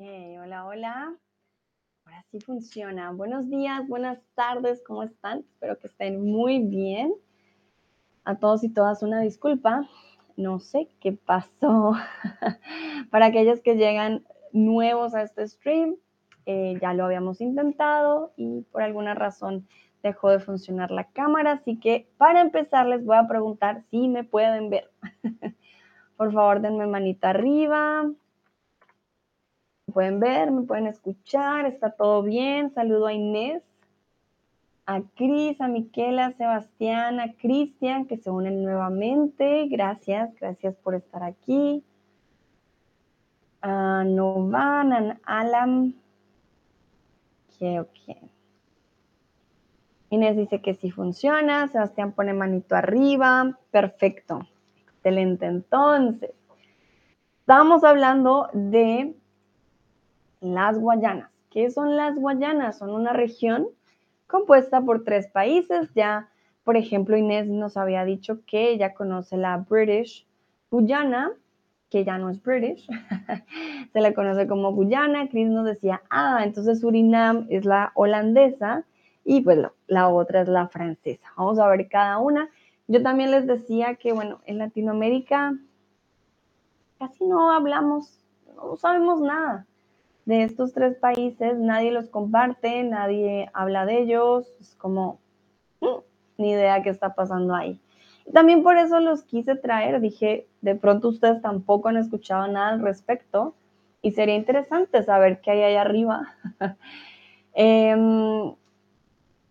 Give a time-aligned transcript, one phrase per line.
[0.00, 1.16] hola, hola.
[2.04, 3.10] Ahora sí funciona.
[3.10, 5.40] Buenos días, buenas tardes, ¿cómo están?
[5.40, 7.12] Espero que estén muy bien.
[8.24, 9.88] A todos y todas una disculpa.
[10.36, 11.94] No sé qué pasó.
[13.10, 15.96] Para aquellos que llegan nuevos a este stream,
[16.46, 19.66] eh, ya lo habíamos intentado y por alguna razón
[20.04, 21.52] dejó de funcionar la cámara.
[21.52, 24.92] Así que para empezar les voy a preguntar si me pueden ver.
[26.16, 28.08] por favor, denme manita arriba
[29.92, 32.72] pueden ver, me pueden escuchar, está todo bien.
[32.74, 33.62] Saludo a Inés,
[34.86, 39.66] a Cris, a Miquela, a Sebastián, a Cristian, que se unen nuevamente.
[39.68, 41.84] Gracias, gracias por estar aquí.
[43.60, 45.94] A Novan, a Alam.
[47.48, 48.16] Ok, ok.
[50.10, 51.68] Inés dice que sí funciona.
[51.68, 53.58] Sebastián pone manito arriba.
[53.70, 54.46] Perfecto.
[54.94, 55.46] Excelente.
[55.46, 56.30] Entonces,
[57.40, 59.17] estábamos hablando de
[60.40, 61.30] las Guayanas.
[61.50, 62.78] ¿Qué son las Guayanas?
[62.78, 63.68] Son una región
[64.26, 65.92] compuesta por tres países.
[65.94, 66.28] Ya,
[66.64, 70.26] por ejemplo, Inés nos había dicho que ella conoce la British
[70.70, 71.32] Guyana,
[71.90, 72.86] que ya no es British,
[73.92, 75.28] se la conoce como Guyana.
[75.28, 78.84] Chris nos decía, ah, entonces Surinam es la holandesa
[79.24, 81.26] y pues la otra es la francesa.
[81.36, 82.50] Vamos a ver cada una.
[82.86, 85.54] Yo también les decía que, bueno, en Latinoamérica
[86.98, 88.20] casi no hablamos,
[88.56, 89.67] no sabemos nada
[90.28, 95.18] de estos tres países, nadie los comparte, nadie habla de ellos, es como,
[95.80, 96.02] mm,
[96.36, 97.80] ni idea qué está pasando ahí.
[98.34, 102.82] También por eso los quise traer, dije, de pronto ustedes tampoco han escuchado nada al
[102.82, 103.54] respecto
[104.02, 106.28] y sería interesante saber qué hay ahí arriba.
[107.54, 108.54] Em,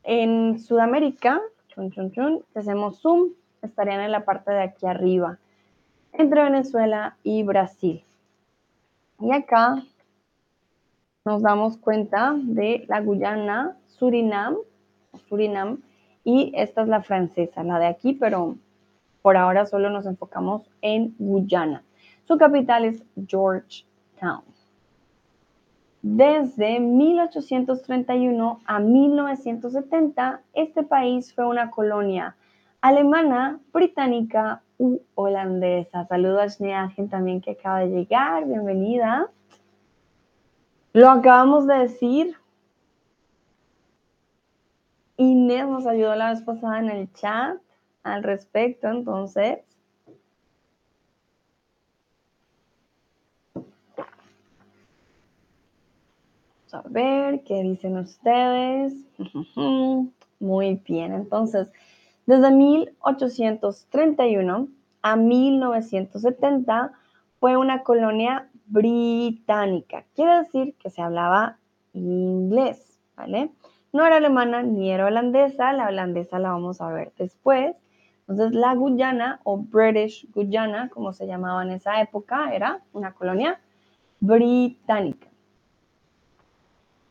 [0.04, 3.32] en Sudamérica, chun, chun, chun, si hacemos zoom,
[3.64, 5.40] estarían en la parte de aquí arriba,
[6.14, 8.06] entre Venezuela y Brasil.
[9.20, 9.84] Y acá
[11.28, 14.56] nos damos cuenta de la Guyana, Surinam,
[15.28, 15.82] Surinam,
[16.24, 18.56] y esta es la francesa, la de aquí, pero
[19.22, 21.84] por ahora solo nos enfocamos en Guyana.
[22.24, 24.46] Su capital es Georgetown.
[26.02, 32.38] Desde 1831 a 1970, este país fue una colonia
[32.80, 36.06] alemana, británica u holandesa.
[36.06, 39.30] Saludos a Schneagen también que acaba de llegar, bienvenida.
[40.94, 42.36] Lo acabamos de decir.
[45.18, 47.58] Inés nos ayudó la vez pasada en el chat
[48.04, 49.60] al respecto, entonces.
[56.72, 58.94] Vamos a ver qué dicen ustedes.
[60.40, 61.72] Muy bien, entonces,
[62.28, 64.68] desde 1831
[65.02, 66.92] a 1970
[67.40, 70.06] fue una colonia británica.
[70.16, 71.58] Quiere decir que se hablaba
[71.94, 73.50] inglés, ¿vale?
[73.94, 77.76] No era alemana ni era holandesa, la holandesa la vamos a ver después.
[78.28, 83.60] Entonces la Guyana o British Guyana, como se llamaba en esa época, era una colonia
[84.20, 85.28] británica.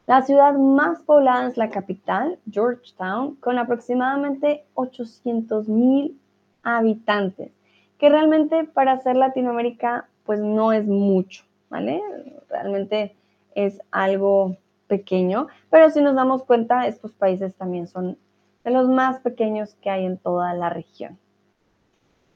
[0.07, 6.15] La ciudad más poblada es la capital, Georgetown, con aproximadamente 800.000
[6.63, 7.51] habitantes,
[7.99, 12.03] que realmente para ser Latinoamérica pues no es mucho, ¿vale?
[12.49, 13.17] Realmente
[13.55, 14.57] es algo
[14.87, 18.19] pequeño, pero si nos damos cuenta, estos países también son
[18.65, 21.19] de los más pequeños que hay en toda la región.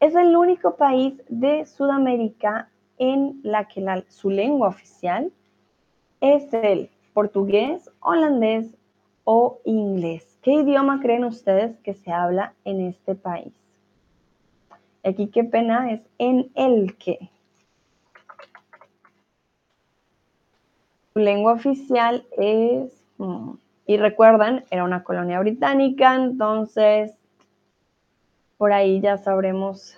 [0.01, 5.33] Es el único país de Sudamérica en la que su lengua oficial
[6.21, 8.75] es el portugués, holandés
[9.25, 10.39] o inglés.
[10.43, 13.53] ¿Qué idioma creen ustedes que se habla en este país?
[15.05, 17.31] Aquí qué pena es en el que.
[21.13, 23.53] Su lengua oficial es, mm,
[23.87, 27.13] y recuerdan, era una colonia británica, entonces
[28.59, 29.97] por ahí ya sabremos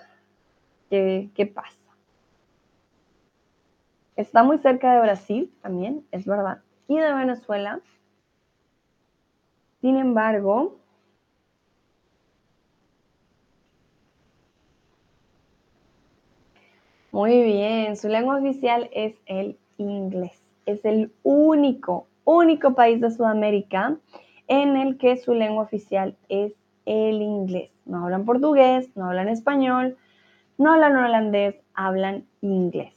[0.89, 1.77] qué, qué pasa.
[4.15, 7.79] Está muy cerca de Brasil también, es verdad, y de Venezuela.
[9.81, 10.77] Sin embargo,
[17.11, 23.97] muy bien, su lengua oficial es el inglés es el único, único país de Sudamérica
[24.47, 26.53] en el que su lengua oficial es
[26.85, 27.71] el inglés.
[27.85, 29.97] No hablan portugués, no hablan español,
[30.57, 32.93] no hablan holandés, hablan inglés.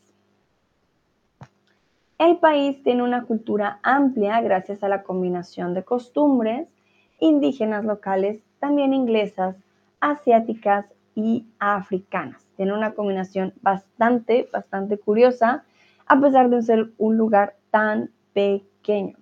[2.19, 6.67] El país tiene una cultura amplia gracias a la combinación de costumbres
[7.21, 9.57] indígenas locales, también inglesas,
[10.01, 12.47] asiáticas y africanas.
[12.57, 15.65] Tiene una combinación bastante, bastante curiosa,
[16.07, 19.17] a pesar de ser un lugar tan pequeño.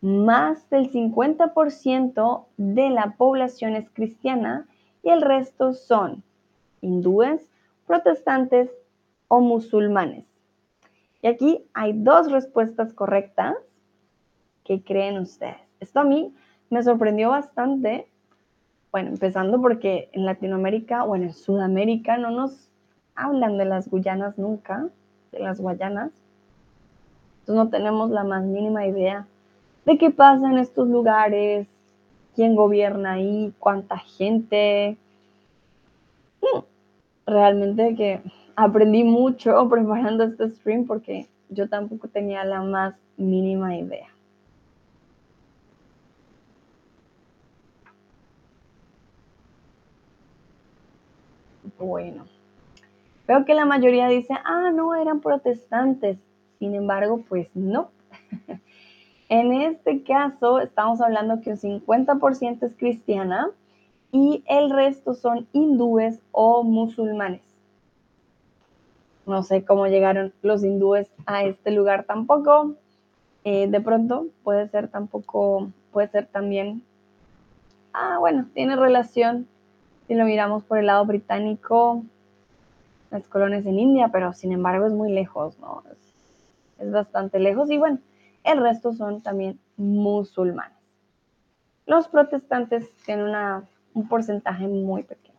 [0.00, 4.66] Más del 50% de la población es cristiana
[5.02, 6.24] y el resto son
[6.80, 7.48] hindúes,
[7.86, 8.70] protestantes
[9.28, 10.24] o musulmanes.
[11.22, 13.54] Y aquí hay dos respuestas correctas.
[14.64, 15.56] ¿Qué creen ustedes?
[15.78, 16.34] Esto a mí
[16.68, 18.08] me sorprendió bastante.
[18.90, 22.70] Bueno, empezando porque en Latinoamérica o en Sudamérica no nos
[23.14, 24.88] hablan de las Guyanas nunca,
[25.32, 26.12] de las Guayanas.
[27.40, 29.26] Entonces no tenemos la más mínima idea
[29.84, 31.66] de qué pasa en estos lugares,
[32.36, 34.96] quién gobierna ahí, cuánta gente.
[36.40, 36.60] Mm,
[37.26, 38.20] realmente que
[38.54, 44.08] aprendí mucho preparando este stream porque yo tampoco tenía la más mínima idea.
[51.78, 52.24] Bueno,
[53.26, 56.18] veo que la mayoría dice, ah, no, eran protestantes.
[56.58, 57.90] Sin embargo, pues no.
[59.28, 63.50] en este caso, estamos hablando que un 50% es cristiana
[64.12, 67.42] y el resto son hindúes o musulmanes.
[69.26, 72.74] No sé cómo llegaron los hindúes a este lugar tampoco.
[73.44, 76.82] Eh, de pronto puede ser tampoco, puede ser también,
[77.92, 79.48] ah, bueno, tiene relación
[80.06, 82.04] si lo miramos por el lado británico,
[83.12, 85.82] las colonias en India, pero sin embargo es muy lejos, ¿no?
[85.92, 87.98] Es, bastante lejos y bueno,
[88.42, 90.76] el resto son también musulmanes.
[91.86, 93.62] Los protestantes tienen una,
[93.94, 95.38] un porcentaje muy pequeño.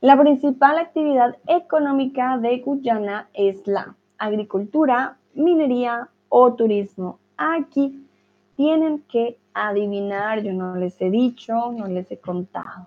[0.00, 7.18] La principal actividad económica de Guyana es la agricultura, minería o turismo.
[7.36, 8.06] Aquí
[8.54, 12.86] tienen que adivinar, yo no les he dicho, no les he contado.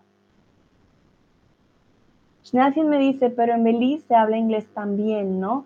[2.52, 5.66] Nadie me dice, pero en Belice se habla inglés también, ¿no?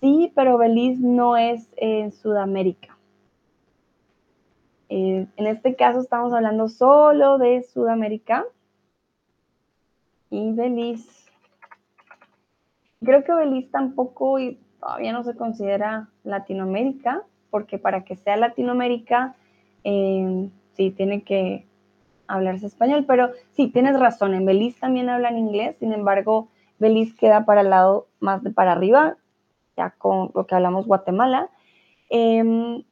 [0.00, 2.96] Sí, pero Belice no es en Sudamérica.
[4.88, 8.44] Eh, en este caso estamos hablando solo de Sudamérica
[10.30, 11.08] y Belice.
[13.02, 19.36] Creo que Belice tampoco y todavía no se considera Latinoamérica, porque para que sea Latinoamérica,
[19.84, 21.66] eh, sí tiene que
[22.26, 26.48] hablarse español, pero sí, tienes razón, en Belice también hablan inglés, sin embargo,
[26.78, 29.16] Belice queda para el lado más de para arriba,
[29.76, 31.50] ya con lo que hablamos Guatemala.
[32.08, 32.84] Em,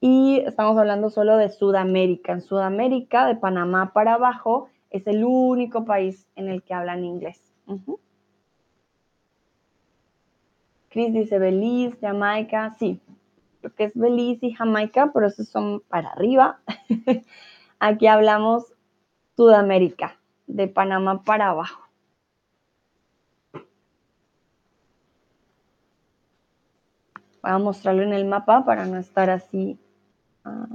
[0.00, 2.32] y estamos hablando solo de Sudamérica.
[2.32, 7.40] En Sudamérica, de Panamá para abajo, es el único país en el que hablan inglés.
[10.88, 13.00] Chris dice Belice, Jamaica, sí,
[13.62, 16.60] lo que es Belice y Jamaica, pero esos son para arriba.
[17.80, 18.74] Aquí hablamos
[19.36, 21.88] Sudamérica, de Panamá para abajo.
[27.40, 29.78] Voy a mostrarlo en el mapa para no estar así.
[30.44, 30.66] Ah,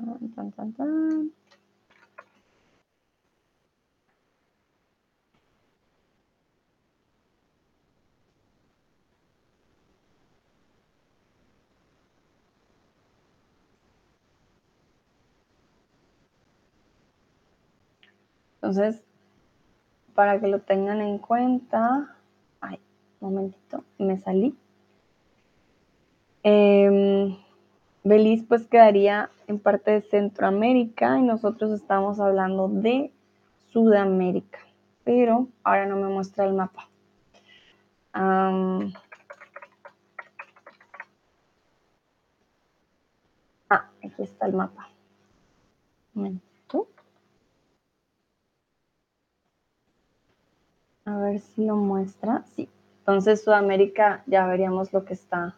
[18.64, 19.04] Entonces,
[20.16, 22.16] para que lo tengan en cuenta,
[22.62, 22.80] ay,
[23.20, 24.58] un momentito, me salí.
[26.44, 27.38] Eh,
[28.06, 33.12] Belice pues quedaría en parte de Centroamérica y nosotros estamos hablando de
[33.74, 34.60] Sudamérica,
[35.04, 36.88] pero ahora no me muestra el mapa.
[38.14, 38.80] ah,
[44.02, 44.88] aquí está el mapa.
[46.16, 46.53] Un
[51.06, 52.44] A ver si lo muestra.
[52.56, 52.70] Sí.
[53.00, 55.56] Entonces Sudamérica ya veríamos lo que está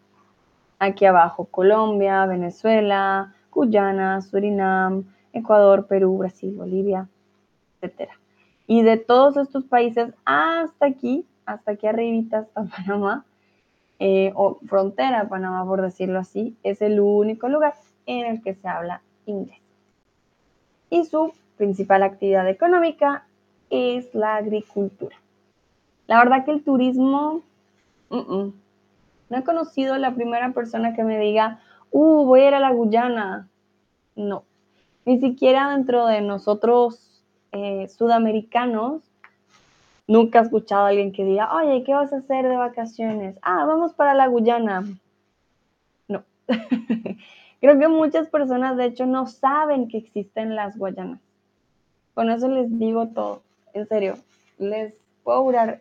[0.80, 1.44] aquí abajo.
[1.44, 7.08] Colombia, Venezuela, Guyana, Surinam, Ecuador, Perú, Brasil, Bolivia,
[7.80, 8.10] etc.
[8.66, 13.24] Y de todos estos países hasta aquí, hasta aquí arribita, hasta Panamá,
[14.00, 17.74] eh, o frontera Panamá, por decirlo así, es el único lugar
[18.06, 19.60] en el que se habla inglés.
[20.90, 23.26] Y su principal actividad económica
[23.70, 25.16] es la agricultura.
[26.06, 27.42] La verdad que el turismo,
[28.10, 28.52] no
[29.30, 31.60] he conocido la primera persona que me diga,
[31.90, 33.48] uh, voy a ir a la Guyana.
[34.14, 34.44] No,
[35.04, 37.22] ni siquiera dentro de nosotros
[37.52, 39.02] eh, sudamericanos,
[40.06, 43.36] nunca he escuchado a alguien que diga, oye, ¿qué vas a hacer de vacaciones?
[43.42, 44.84] Ah, vamos para la Guyana.
[46.08, 46.24] No.
[47.60, 51.20] Creo que muchas personas, de hecho, no saben que existen las Guayanas.
[52.14, 53.42] Con eso les digo todo,
[53.74, 54.14] en serio.
[54.58, 55.80] Les puedo durar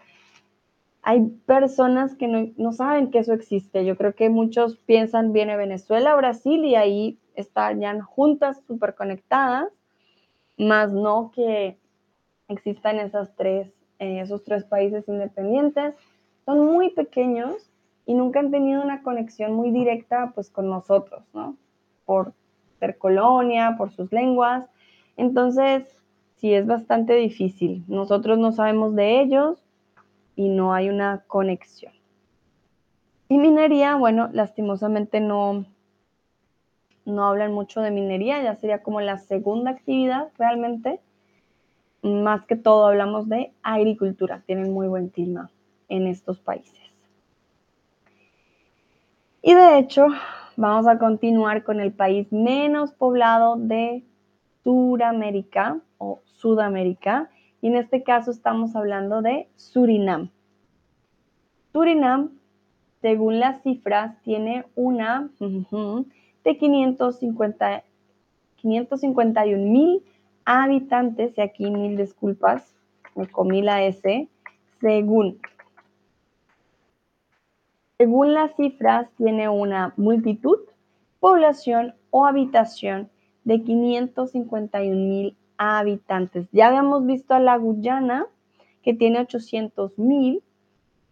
[1.08, 3.86] hay personas que no, no, saben que eso existe.
[3.86, 9.72] Yo creo que muchos piensan, viene Venezuela, Brasil y ahí están juntas, súper conectadas,
[10.58, 11.78] más no que
[12.48, 15.94] existan esas tres, eh, esos tres países independientes.
[16.44, 17.70] Son muy pequeños
[18.08, 21.56] y nunca han tenido una conexión muy directa pues con nosotros, ¿no?
[22.06, 22.34] Por
[22.80, 24.68] ser colonia, por sus lenguas.
[25.18, 25.86] Entonces,
[26.38, 27.84] sí es bastante difícil.
[27.88, 29.65] Nosotros no sabemos de ellos,
[30.36, 31.94] y no hay una conexión.
[33.28, 35.66] Y minería, bueno, lastimosamente no,
[37.06, 41.00] no hablan mucho de minería, ya sería como la segunda actividad realmente.
[42.02, 45.50] Más que todo hablamos de agricultura, tienen muy buen clima
[45.90, 46.80] en estos países.
[49.42, 50.08] Y de hecho,
[50.56, 54.04] vamos a continuar con el país menos poblado de
[54.64, 57.30] Suramérica o Sudamérica,
[57.66, 60.30] y en este caso estamos hablando de Surinam.
[61.74, 62.38] Surinam,
[63.02, 67.84] según las cifras, tiene una de 550,
[68.58, 70.04] 551 mil
[70.46, 72.72] habitantes, y aquí mil disculpas,
[73.16, 74.30] me comí la S,
[74.80, 75.40] según.
[77.98, 80.60] Según las cifras, tiene una multitud,
[81.20, 83.10] población o habitación
[83.44, 86.48] de 551 mil habitantes.
[86.52, 88.28] Ya habíamos visto a la Guyana,
[88.84, 90.44] que tiene 800 mil,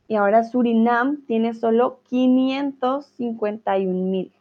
[0.07, 4.31] y ahora Surinam tiene solo 551 mil.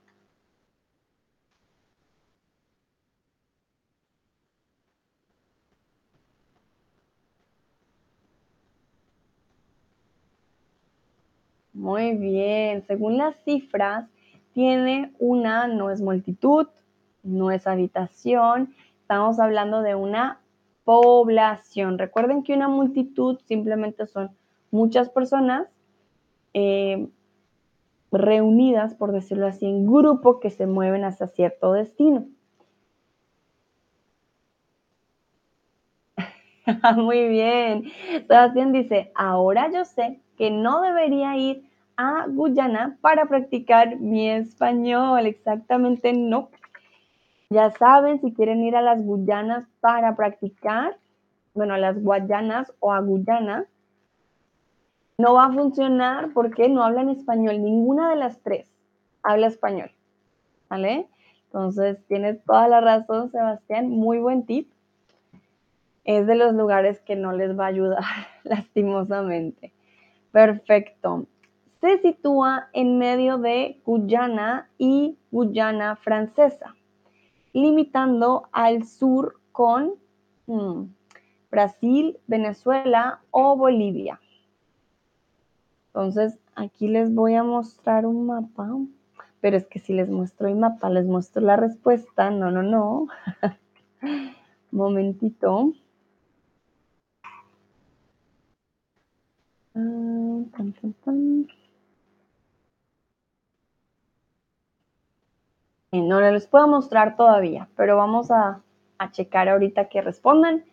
[11.73, 14.09] Muy bien, según las cifras,
[14.53, 16.67] tiene una, no es multitud,
[17.23, 18.75] no es habitación,
[19.13, 20.41] estamos hablando de una
[20.85, 21.99] población.
[21.99, 24.31] Recuerden que una multitud simplemente son
[24.71, 25.69] muchas personas
[26.55, 27.09] eh,
[28.11, 32.25] reunidas, por decirlo así, en grupo que se mueven hacia cierto destino.
[36.97, 37.93] Muy bien.
[38.27, 41.65] Sebastián dice, ahora yo sé que no debería ir
[41.99, 45.27] a Guyana para practicar mi español.
[45.27, 46.49] Exactamente no.
[47.53, 50.97] Ya saben, si quieren ir a las Guyanas para practicar,
[51.53, 53.67] bueno, a las Guayanas o a Guyana,
[55.19, 57.63] no va a funcionar porque no hablan español.
[57.63, 58.73] Ninguna de las tres
[59.23, 59.91] habla español.
[60.71, 61.09] ¿Vale?
[61.45, 63.91] Entonces, tienes toda la razón, Sebastián.
[63.91, 64.73] Muy buen tip.
[66.05, 68.03] Es de los lugares que no les va a ayudar,
[68.45, 69.75] lastimosamente.
[70.31, 71.27] Perfecto.
[71.83, 76.75] Se sitúa en medio de Guyana y Guyana francesa
[77.53, 79.95] limitando al sur con
[80.47, 80.85] hmm,
[81.51, 84.21] Brasil, Venezuela o Bolivia.
[85.89, 88.71] Entonces, aquí les voy a mostrar un mapa,
[89.41, 92.31] pero es que si les muestro el mapa, les muestro la respuesta.
[92.31, 93.09] No, no, no.
[94.71, 95.75] Momentito.
[99.75, 100.43] Ah,
[106.01, 108.63] no les puedo mostrar todavía, pero vamos a,
[109.11, 110.65] checar ahorita que respondan.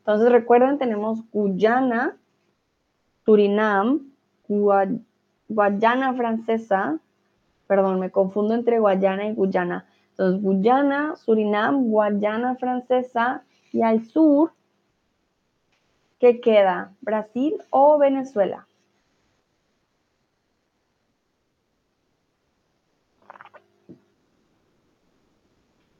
[0.00, 2.18] Entonces recuerden, tenemos Guyana,
[3.24, 4.12] Surinam,
[5.48, 7.00] Guayana francesa,
[7.66, 9.86] perdón, me confundo entre Guayana y Guyana.
[10.10, 13.42] Entonces, Guyana, Surinam, Guayana francesa
[13.72, 14.52] y al sur,
[16.18, 16.92] ¿qué queda?
[17.00, 18.67] ¿Brasil o Venezuela?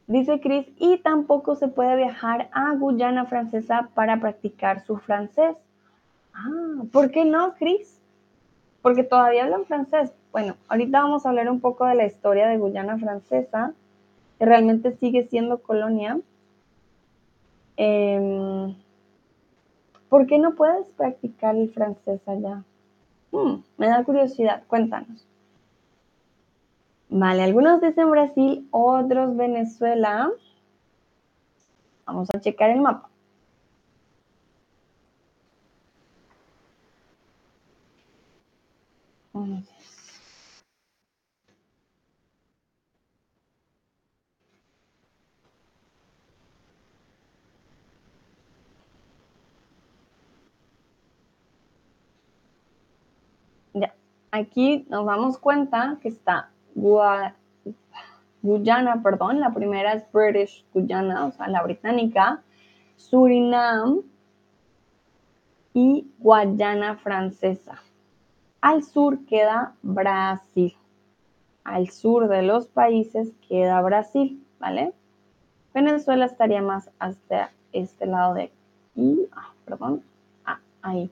[0.09, 5.55] Dice Chris, y tampoco se puede viajar a Guyana Francesa para practicar su francés.
[6.33, 8.01] Ah, ¿por qué no, Chris?
[8.81, 10.11] Porque todavía hablan francés.
[10.33, 13.75] Bueno, ahorita vamos a hablar un poco de la historia de Guyana Francesa,
[14.39, 16.19] que realmente sigue siendo colonia.
[17.77, 18.75] Em,
[20.09, 22.65] ¿Por qué no puedes practicar el francés allá?
[23.31, 25.27] Hmm, me da curiosidad, cuéntanos.
[27.11, 30.31] Vale, algunos dicen Brasil, otros Venezuela.
[32.07, 33.09] Vamos a checar el mapa.
[53.75, 53.95] Ya,
[54.31, 56.51] aquí nos damos cuenta que está
[58.43, 62.43] Guyana, perdón, la primera es British Guyana, o sea, la británica,
[62.97, 64.03] Surinam
[65.75, 67.83] y Guayana francesa.
[68.61, 70.77] Al sur queda Brasil.
[71.65, 74.93] Al sur de los países queda Brasil, ¿vale?
[75.75, 78.51] Venezuela estaría más hasta este lado de
[78.95, 80.03] aquí, ah, perdón,
[80.45, 81.11] ah, ahí,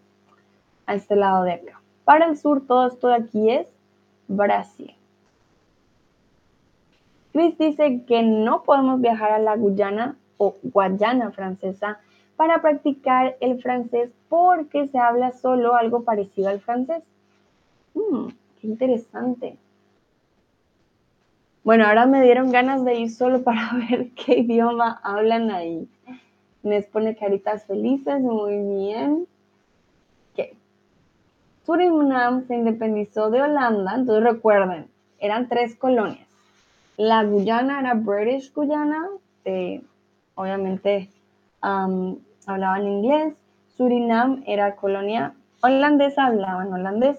[0.87, 1.81] a este lado de acá.
[2.05, 3.69] Para el sur, todo esto de aquí es
[4.29, 4.95] Brasil.
[7.37, 12.01] Chris dice que no podemos viajar a la Guyana o Guayana francesa
[12.35, 17.03] para practicar el francés porque se habla solo algo parecido al francés.
[17.93, 18.29] Hmm,
[18.59, 19.59] qué interesante.
[21.63, 25.87] Bueno, ahora me dieron ganas de ir solo para ver qué idioma hablan ahí.
[26.63, 29.27] Me pone caritas felices, muy bien.
[30.35, 30.55] ¿Qué?
[31.67, 34.89] Surinam se independizó de Holanda, entonces recuerden,
[35.19, 36.26] eran tres colonias.
[36.97, 39.09] La Guyana era British Guyana,
[40.35, 41.11] obviamente
[41.61, 43.35] hablaban inglés.
[43.77, 47.19] Surinam era colonia holandesa, hablaban holandés.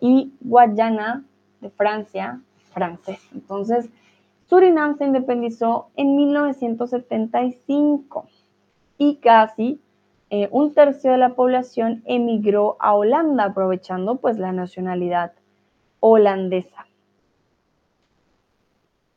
[0.00, 1.24] Y Guayana
[1.60, 2.40] de Francia,
[2.72, 3.20] francés.
[3.32, 3.88] Entonces,
[4.48, 8.26] Surinam se independizó en 1975
[8.98, 9.80] y casi
[10.30, 15.32] eh, un tercio de la población emigró a Holanda aprovechando pues la nacionalidad
[16.00, 16.86] holandesa.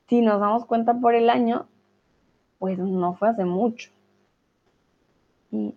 [0.08, 1.68] Si nos damos cuenta por el año,
[2.60, 3.90] pues no fue hace mucho.
[5.52, 5.74] Y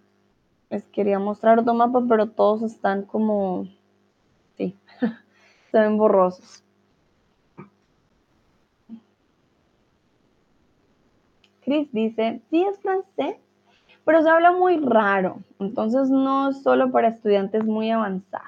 [0.70, 3.66] les quería mostrar otro mapa, pero todos están como,
[4.56, 4.76] sí,
[5.70, 6.62] se ven borrosos.
[11.64, 13.36] Chris dice, sí es francés,
[14.04, 18.46] pero se habla muy raro, entonces no es solo para estudiantes muy avanzados.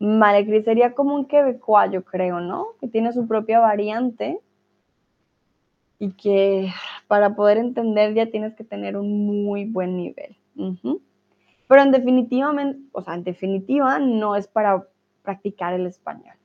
[0.00, 2.66] Vale, Chris sería como un quebecois, yo creo, ¿no?
[2.80, 4.40] Que tiene su propia variante
[6.04, 6.70] y que
[7.08, 10.36] para poder entender ya tienes que tener un muy buen nivel.
[11.66, 12.54] Pero en definitiva,
[12.92, 14.86] o sea, en definitiva no es para
[15.22, 16.36] practicar el español.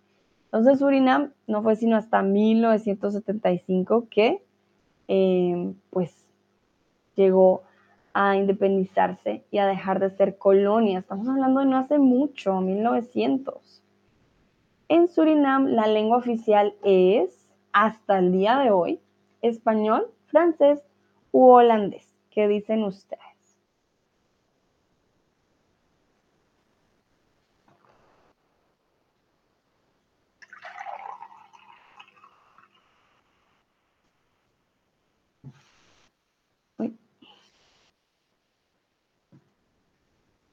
[0.46, 4.42] Entonces Surinam no fue sino hasta 1975 que
[5.10, 6.16] eh, pues
[7.16, 7.64] llegó
[8.14, 11.00] a independizarse y a dejar de ser colonia.
[11.00, 13.84] Estamos hablando de no hace mucho, 1900.
[14.88, 19.02] En Surinam la lengua oficial es, hasta el día de hoy,
[19.42, 20.82] español, francés
[21.32, 22.08] u holandés.
[22.30, 23.30] ¿Qué dicen ustedes?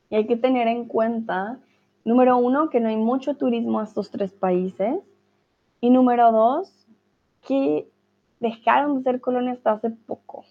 [0.08, 1.58] Y hay que tener en cuenta,
[2.04, 4.94] número uno, que no hay mucho turismo a estos tres países.
[5.80, 6.86] Y número dos,
[7.46, 7.88] que
[8.40, 10.44] dejaron de ser colonia hasta hace poco.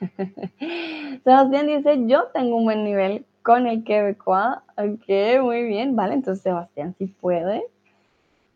[1.24, 4.56] Sebastián dice, yo tengo un buen nivel con el Quebecois.
[4.76, 5.96] Ok, muy bien.
[5.96, 7.64] Vale, entonces Sebastián sí puede.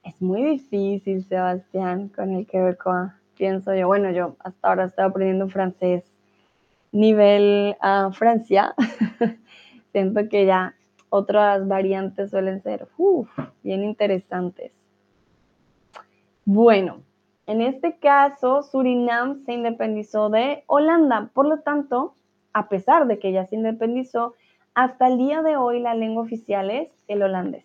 [0.03, 3.13] Es muy difícil, Sebastián, con el Quebecois.
[3.37, 6.05] Pienso yo, bueno, yo hasta ahora estoy aprendiendo francés
[6.95, 8.75] nivel a Francia,
[9.93, 10.75] siento que ya
[11.11, 12.87] otras variantes suelen ser
[13.63, 14.73] bien interesantes.
[16.47, 17.01] Bueno,
[17.47, 22.15] en este caso, Surinam se independizó de Holanda, por lo tanto,
[22.53, 24.35] a pesar de que ya se independizó,
[24.75, 27.65] hasta el día de hoy la lengua oficial es el holandés.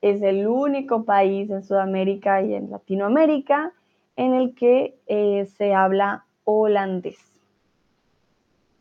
[0.00, 3.72] Es el único país en Sudamérica y en Latinoamérica
[4.16, 7.18] en el que eh, se habla holandés.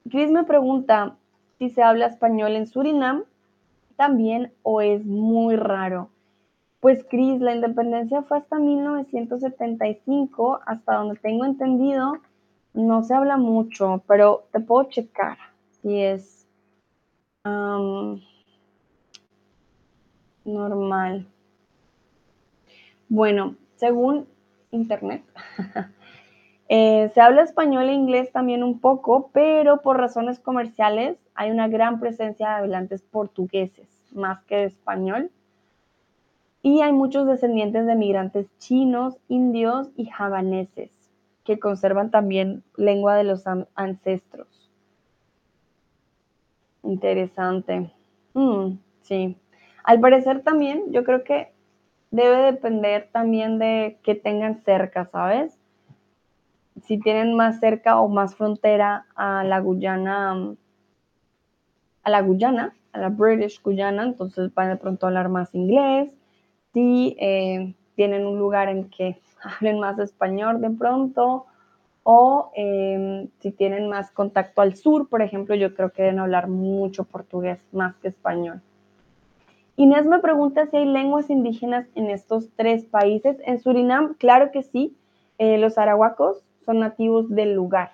[0.09, 1.15] Chris me pregunta
[1.57, 3.23] si se habla español en Surinam
[3.95, 6.09] también o es muy raro.
[6.83, 12.17] Pues Chris, la independencia fue hasta 1975, hasta donde tengo entendido,
[12.73, 15.37] no se habla mucho, pero te puedo checar
[15.81, 16.45] si es
[20.43, 21.25] normal.
[23.07, 24.27] Bueno, según
[24.71, 25.23] internet,
[26.69, 31.67] Eh, se habla español e inglés también un poco, pero por razones comerciales hay una
[31.67, 35.29] gran presencia de hablantes portugueses, más que de español.
[36.63, 40.89] Y hay muchos descendientes de migrantes chinos, indios y javaneses,
[41.43, 43.43] que conservan también lengua de los
[43.75, 44.71] ancestros.
[46.81, 47.91] Interesante.
[48.33, 49.37] Mm, sí.
[49.83, 51.51] Al parecer también, yo creo que
[52.09, 55.59] debe depender también de que tengan cerca, ¿sabes?
[56.81, 60.55] si tienen más cerca o más frontera a la Guyana,
[62.03, 66.13] a la Guyana, a la British Guyana, entonces van de pronto a hablar más inglés.
[66.73, 71.45] Si eh, tienen un lugar en que hablen más español de pronto,
[72.03, 76.47] o em, si tienen más contacto al sur, por ejemplo, yo creo que deben hablar
[76.49, 78.61] mucho portugués más que español.
[79.75, 83.37] Inés me pregunta si hay lenguas indígenas en estos tres países.
[83.45, 84.95] En Surinam, claro que sí.
[85.39, 87.93] Eh, los arahuacos son nativos del lugar.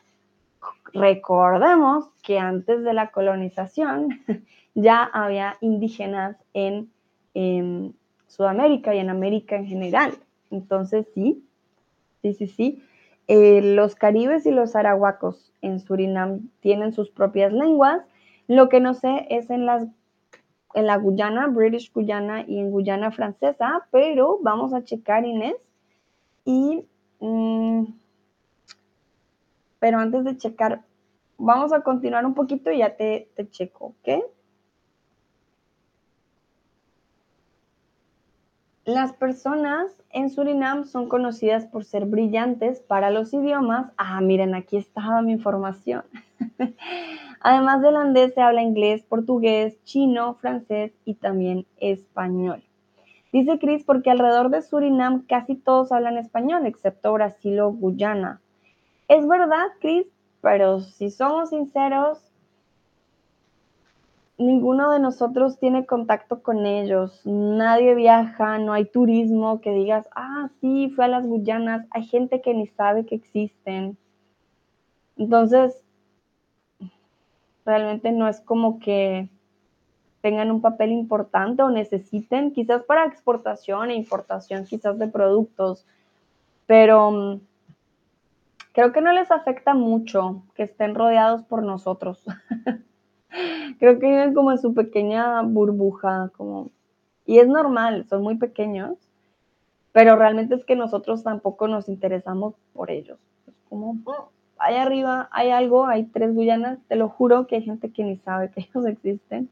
[0.93, 4.09] Recordemos que antes de la colonización
[4.75, 6.91] ya había indígenas en,
[7.33, 7.95] en
[8.29, 10.13] Sudamérica y en América en general.
[10.51, 11.43] Entonces, sí,
[12.21, 12.83] sí, sí, sí.
[13.27, 18.01] Eh, los caribes y los arahuacos en Surinam tienen sus propias lenguas.
[18.47, 19.87] Lo que no sé es en, las,
[20.73, 25.55] en la Guyana, British Guyana y en Guyana francesa, pero vamos a checar, Inés.
[26.45, 26.85] Y,
[27.19, 27.83] mm,
[29.79, 30.83] pero antes de checar,
[31.37, 34.23] vamos a continuar un poquito y ya te, te checo, ¿ok?
[38.89, 43.91] Las personas en Surinam son conocidas por ser brillantes para los idiomas.
[43.97, 46.01] Ah, miren, aquí estaba mi información.
[47.39, 52.63] Además del holandés se habla inglés, portugués, chino, francés y también español.
[53.31, 58.41] Dice Chris porque alrededor de Surinam casi todos hablan español, excepto Brasil o Guyana.
[59.07, 60.07] Es verdad, Chris,
[60.41, 62.28] pero si somos sinceros,
[64.39, 70.49] ninguno de nosotros tiene contacto con ellos, nadie viaja, no hay turismo que digas, ah,
[70.61, 73.97] sí, fue a las Guyanas, hay gente que ni sabe que existen.
[75.17, 75.83] Entonces,
[77.65, 79.27] realmente no es como que
[80.21, 85.85] tengan un papel importante o necesiten, quizás para exportación e importación, quizás de productos,
[86.65, 87.41] pero mm,
[88.71, 92.23] creo que no les afecta mucho que estén rodeados por nosotros.
[93.79, 96.71] Creo que viven como en su pequeña burbuja, como...
[97.25, 98.97] Y es normal, son muy pequeños,
[99.91, 103.19] pero realmente es que nosotros tampoco nos interesamos por ellos.
[103.47, 107.91] Es como, oh, arriba hay algo, hay tres Guyanas, te lo juro que hay gente
[107.91, 109.49] que ni sabe que ellos existen.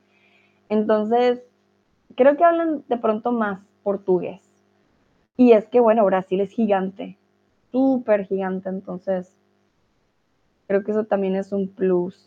[0.70, 1.42] Entonces,
[2.16, 4.42] creo que hablan de pronto más portugués.
[5.38, 7.18] Y es que, bueno, Brasil es gigante,
[7.72, 9.38] súper gigante, entonces
[10.68, 12.27] creo que eso también es un plus.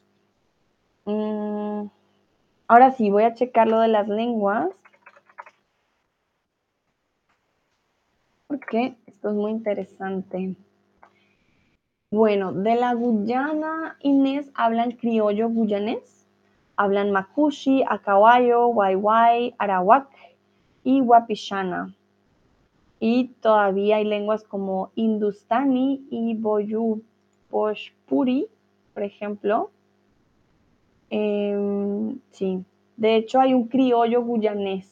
[1.04, 1.88] Mm,
[2.68, 4.68] ahora sí, voy a checar lo de las lenguas.
[8.46, 10.56] Porque esto es muy interesante.
[12.12, 16.26] Bueno, de la Guyana, Inés, hablan criollo guyanés,
[16.76, 20.08] hablan makushi, acawayo, waiwai, arawak
[20.82, 21.94] y wapishana.
[22.98, 27.02] Y todavía hay lenguas como hindustani y boyu
[27.50, 27.76] por
[29.02, 29.70] ejemplo,
[31.10, 32.64] Em, sí,
[32.96, 34.88] de hecho hay un criollo guyanés,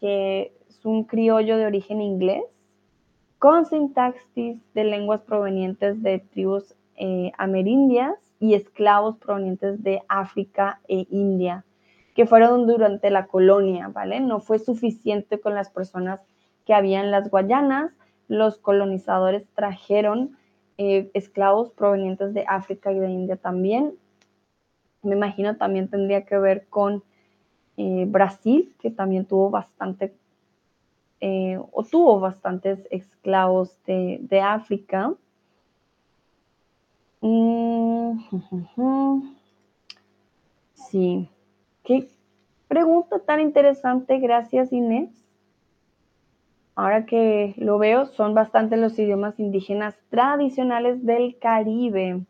[0.00, 2.44] que es un criollo de origen inglés,
[3.38, 11.06] con sintaxis de lenguas provenientes de tribus eh, amerindias y esclavos provenientes de África e
[11.10, 11.64] India,
[12.14, 14.20] que fueron durante la colonia, ¿vale?
[14.20, 16.20] No fue suficiente con las personas
[16.66, 17.92] que había en las Guayanas,
[18.28, 20.36] los colonizadores trajeron
[20.78, 23.94] eh, esclavos provenientes de África y de India también,
[25.02, 27.02] me imagino también tendría que ver con
[27.76, 30.12] eh, Brasil, que también tuvo bastante,
[31.20, 35.14] eh, o tuvo bastantes esclavos de, África.
[37.22, 38.18] Mm,
[40.74, 41.28] sí,
[41.84, 42.08] qué
[42.68, 45.10] pregunta tan interesante, gracias Inés.
[46.74, 52.24] Ahora que lo veo, son bastantes los idiomas indígenas tradicionales del Caribe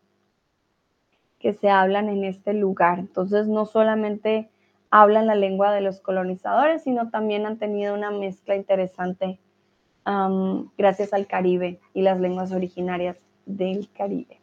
[1.41, 3.01] que se hablan en este lugar.
[3.01, 4.51] Entonces, no solamente
[4.91, 9.41] hablan la lengua de los colonizadores, sino también han tenido una mezcla interesante
[10.77, 14.41] gracias al Caribe y las lenguas originarias del Caribe.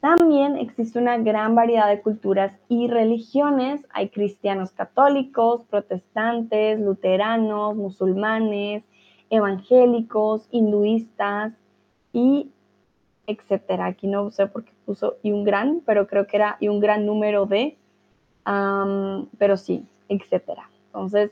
[0.00, 3.86] También existe una gran variedad de culturas y religiones.
[3.90, 8.82] Hay cristianos católicos, protestantes, luteranos, musulmanes,
[9.30, 11.52] evangélicos, hinduistas
[12.12, 12.50] y
[13.26, 13.86] etcétera.
[13.86, 16.80] Aquí no sé por qué puso y un gran, pero creo que era y un
[16.80, 17.76] gran número de,
[18.44, 20.68] pero sí, etcétera.
[20.86, 21.30] Entonces,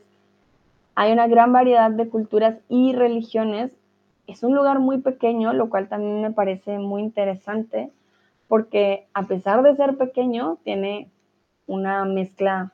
[0.95, 3.71] hay una gran variedad de culturas y religiones.
[4.27, 7.91] Es un lugar muy pequeño, lo cual también me parece muy interesante,
[8.47, 11.09] porque a pesar de ser pequeño, tiene
[11.67, 12.73] una mezcla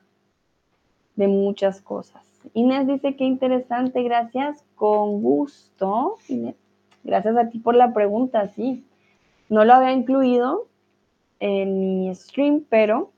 [1.16, 2.24] de muchas cosas.
[2.54, 6.16] Inés dice que interesante, gracias, con gusto.
[7.04, 8.84] gracias a ti por la pregunta, sí.
[9.48, 10.66] No lo había incluido
[11.40, 13.10] en mi stream, pero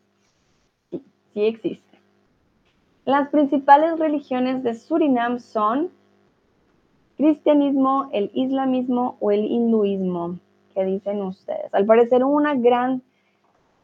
[0.91, 1.03] sí,
[1.35, 1.99] existe.
[3.05, 5.91] Las principales religiones de Surinam son
[7.17, 10.39] cristianismo, el islamismo o el hinduismo.
[10.75, 11.75] ¿Qué dicen ustedes?
[11.75, 13.03] Al parecer una gran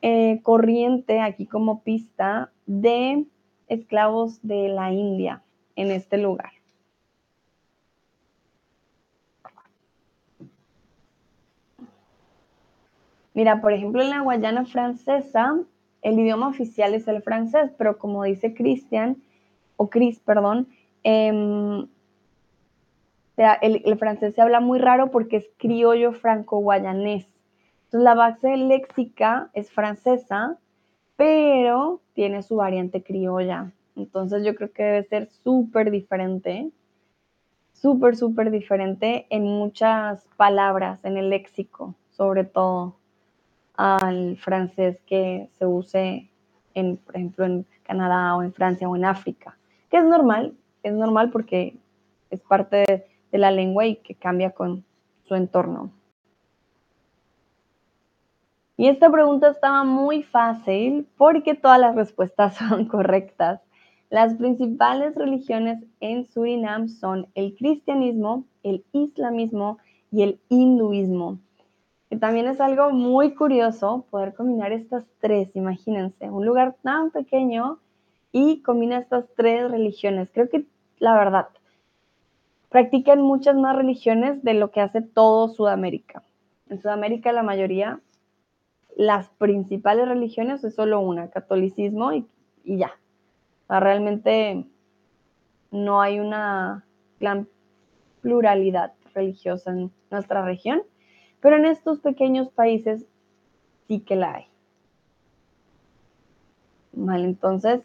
[0.02, 3.24] eh, corriente aquí como pista de
[3.68, 5.42] esclavos de la India
[5.74, 6.56] en este lugar.
[13.37, 15.61] Mira, por ejemplo, en la Guayana francesa,
[16.01, 19.22] el idioma oficial es el francés, pero como dice Cristian,
[19.77, 20.68] o Chris, perdón,
[21.03, 21.87] em,
[23.37, 27.27] el, el, francés se habla muy raro porque es criollo franco-guayanés.
[27.85, 30.57] Entonces, la base léxica es francesa,
[31.16, 33.70] pero tiene su variante criolla.
[33.96, 36.70] Entonces, yo creo que debe ser súper diferente,
[37.75, 42.94] súper, súper diferente en muchas palabras, en el léxico, sobre todo
[43.77, 46.31] al francés que se use,
[46.75, 49.57] en, por ejemplo, en Canadá o en Francia o en África,
[49.91, 51.79] que es normal, es normal porque
[52.31, 54.85] es parte de, de la lengua y que cambia con
[55.25, 55.91] su entorno.
[58.79, 63.61] Y esta pregunta estaba muy fácil porque todas las respuestas son correctas.
[64.11, 69.79] Las principales religiones en Surinam son el cristianismo, el islamismo
[70.12, 71.41] y el hinduismo.
[72.11, 77.81] Que también es algo muy curioso poder combinar estas tres, imagínense, un lugar tan pequeño
[78.33, 80.31] y combina estas tres religiones.
[80.33, 80.66] Creo que
[80.99, 81.49] la verdad,
[82.69, 86.23] practican muchas más religiones de lo que hace todo Sudamérica.
[86.69, 88.01] En Sudamérica la mayoría,
[88.97, 92.27] las principales religiones es solo una, catolicismo y,
[92.64, 92.92] ya.
[93.69, 94.66] realmente
[95.71, 96.85] no hay una
[97.21, 97.49] gran
[98.23, 100.83] pluralidad religiosa en nuestra región
[101.40, 103.05] pero en estos pequeños países
[103.87, 104.46] sí que la hay.
[106.92, 107.83] Vale, entonces,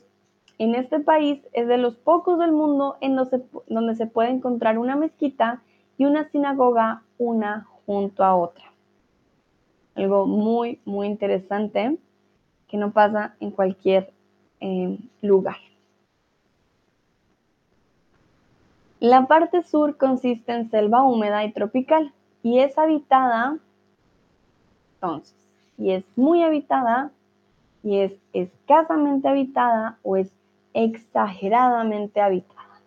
[0.57, 3.15] en este país es de los pocos del mundo en
[3.67, 5.61] donde se puede encontrar una mezquita
[5.97, 8.63] y una sinagoga una junto a otra.
[9.95, 11.97] Algo muy, muy interesante
[12.67, 14.13] que no pasa en cualquier
[14.61, 15.57] eh, lugar.
[18.99, 23.57] La parte sur consiste en selva húmeda y tropical y es habitada,
[24.95, 25.35] entonces,
[25.77, 27.11] y es muy habitada,
[27.83, 30.31] y es escasamente habitada o es
[30.73, 32.81] exageradamente habitada.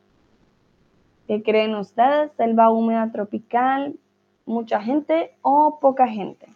[1.27, 2.33] ¿Qué creen ustedes?
[2.33, 3.97] ¿Selva húmeda tropical?
[4.47, 6.47] ¿Mucha gente o poca gente?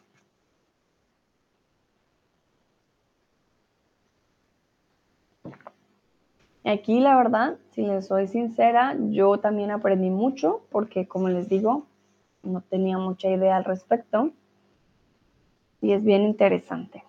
[6.64, 11.86] Aquí la verdad, si les soy sincera, yo también aprendí mucho porque como les digo,
[12.42, 14.30] no tenía mucha idea al respecto
[15.80, 17.04] y es bien interesante.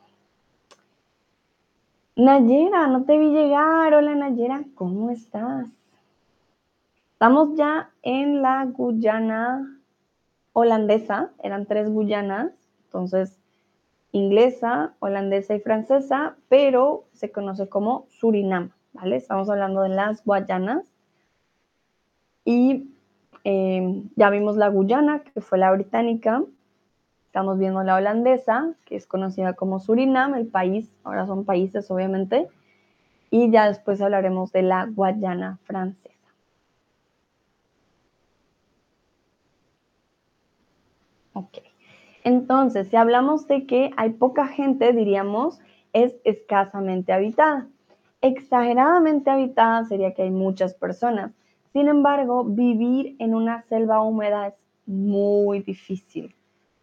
[2.16, 3.94] Nayera, no te vi llegar.
[3.94, 5.70] Hola Nayera, ¿cómo estás?
[7.14, 9.80] Estamos ya en la Guyana
[10.54, 12.52] holandesa, eran tres Guyanas,
[12.86, 13.40] entonces
[14.12, 19.18] inglesa, holandesa y francesa, pero se conoce como Surinam, ¿vale?
[19.18, 20.86] Estamos hablando de las Guayanas.
[22.44, 22.90] Y
[23.44, 26.44] Em, ya vimos la Guyana, que fue la británica.
[27.28, 30.92] Estamos viendo la holandesa, que es conocida como Surinam, el país.
[31.04, 32.48] Ahora son países, obviamente.
[33.30, 36.10] Y ya después hablaremos de la Guayana francesa.
[41.34, 41.60] Ok.
[42.24, 45.60] Entonces, si hablamos de que hay poca gente, diríamos,
[45.94, 47.68] es escasamente habitada.
[48.22, 51.32] Exageradamente habitada sería que hay muchas personas.
[51.74, 54.56] Sin embargo, vivir en una selva húmeda es
[54.86, 56.34] muy difícil,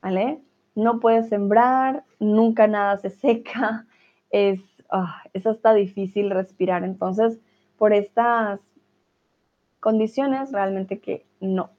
[0.01, 0.41] ¿vale?
[0.75, 3.87] No puedes sembrar, nunca nada se seca,
[4.31, 6.85] es, ah, es hasta difícil respirar.
[6.85, 7.41] Entonces,
[7.79, 8.61] por estas
[9.81, 11.71] condiciones, realmente que no,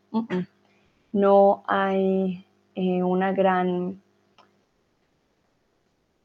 [1.14, 4.02] no hay eh, una gran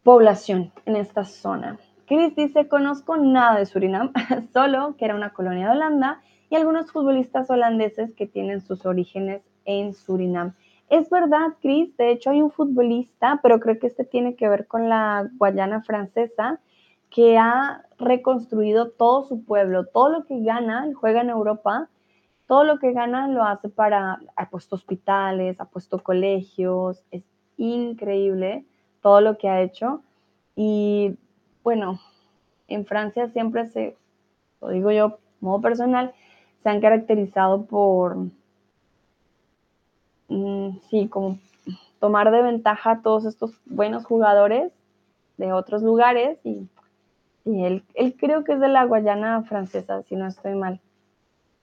[0.02, 1.78] población en esta zona.
[2.06, 4.12] Chris dice, conozco nada de Surinam,
[4.52, 6.20] solo que era una colonia de Holanda
[6.52, 10.52] y algunos futbolistas holandeses que tienen sus orígenes en Surinam.
[10.90, 14.66] Es verdad, Chris, de hecho hay un futbolista, pero creo que este tiene que ver
[14.66, 16.60] con la Guayana francesa,
[17.08, 21.88] que ha reconstruido todo su pueblo, todo lo que gana, juega en Europa,
[22.46, 27.22] todo lo que gana lo hace para, ha puesto hospitales, ha puesto colegios, es
[27.56, 28.66] increíble
[29.00, 30.02] todo lo que ha hecho.
[30.54, 31.16] Y
[31.62, 31.98] bueno,
[32.68, 33.96] en Francia siempre se,
[34.60, 36.12] lo digo yo, modo personal,
[36.62, 38.16] se han caracterizado por,
[40.28, 41.38] mm, sí, como
[41.98, 44.72] tomar de ventaja a todos estos buenos jugadores
[45.36, 46.68] de otros lugares y,
[47.44, 50.80] él, él, creo que es de la Guayana francesa, si no estoy mal.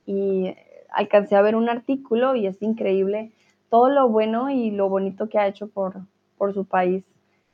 [0.06, 0.54] Y
[0.92, 3.32] alcancé a ver un artículo y es increíble
[3.70, 6.02] todo lo bueno y lo bonito que ha hecho por,
[6.38, 7.04] por su país.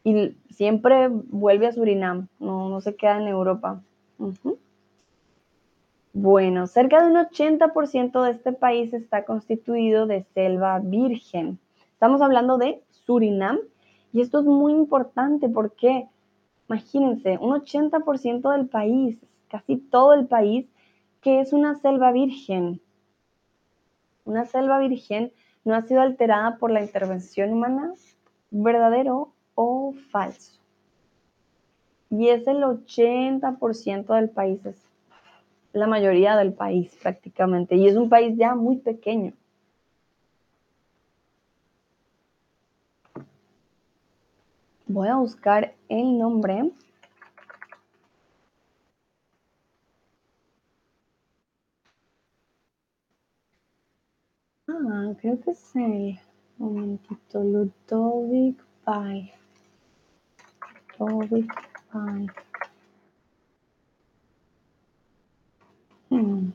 [0.04, 3.82] Y siempre vuelve a Surinam, no, no se queda en Europa.
[6.18, 11.60] Bueno, cerca de un 80% de este país está constituido de selva virgen.
[11.92, 13.60] Estamos hablando de Surinam
[14.14, 16.08] y esto es muy importante porque,
[16.70, 19.18] imagínense, un 80% del país,
[19.50, 20.66] casi todo el país,
[21.20, 22.80] que es una selva virgen.
[24.24, 25.34] Una selva virgen
[25.66, 27.92] no ha sido alterada por la intervención humana,
[28.52, 30.62] verdadero o falso.
[32.10, 34.85] Y es el 80% del país, es
[35.76, 37.76] la mayoría del país prácticamente.
[37.76, 39.34] Y es un país ya muy pequeño.
[44.88, 46.72] Voy a buscar el nombre.
[54.68, 56.20] Ah, creo que es el
[56.58, 59.34] momentito Ludovic Pai.
[60.98, 61.52] Ludovic
[61.92, 62.28] Pai.
[66.10, 66.54] Estoy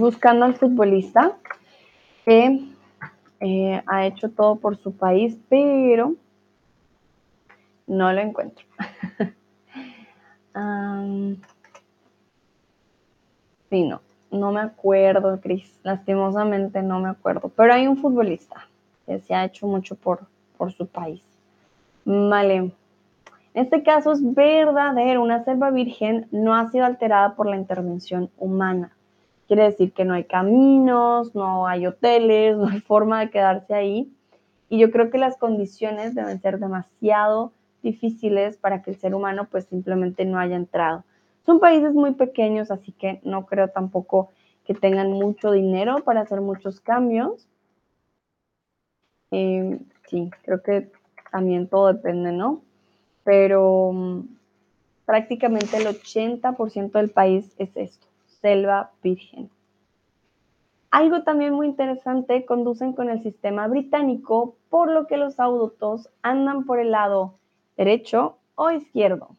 [0.00, 1.38] buscando al futbolista
[2.24, 2.60] que
[3.40, 6.16] eh, ha hecho todo por su país, pero
[7.86, 8.66] no lo encuentro.
[13.70, 15.78] sí, no, no me acuerdo, Cris.
[15.82, 17.50] Lastimosamente no me acuerdo.
[17.54, 18.68] Pero hay un futbolista
[19.06, 21.22] que se ha hecho mucho por, por su país.
[22.04, 22.56] Vale.
[22.56, 28.30] En este caso es verdadero, una selva virgen no ha sido alterada por la intervención
[28.36, 28.92] humana.
[29.46, 34.12] Quiere decir que no hay caminos, no hay hoteles, no hay forma de quedarse ahí.
[34.68, 37.52] Y yo creo que las condiciones deben ser demasiado
[37.86, 41.04] difíciles para que el ser humano pues simplemente no haya entrado.
[41.44, 44.30] Son países muy pequeños, así que no creo tampoco
[44.64, 47.48] que tengan mucho dinero para hacer muchos cambios.
[49.30, 50.90] Eh, sí, creo que
[51.30, 52.62] también todo depende, ¿no?
[53.22, 54.20] Pero mm,
[55.04, 58.06] prácticamente el 80% del país es esto
[58.40, 59.50] selva virgen.
[60.90, 66.64] Algo también muy interesante, conducen con el sistema británico, por lo que los autos andan
[66.64, 67.34] por el lado
[67.76, 69.36] derecho o izquierdo.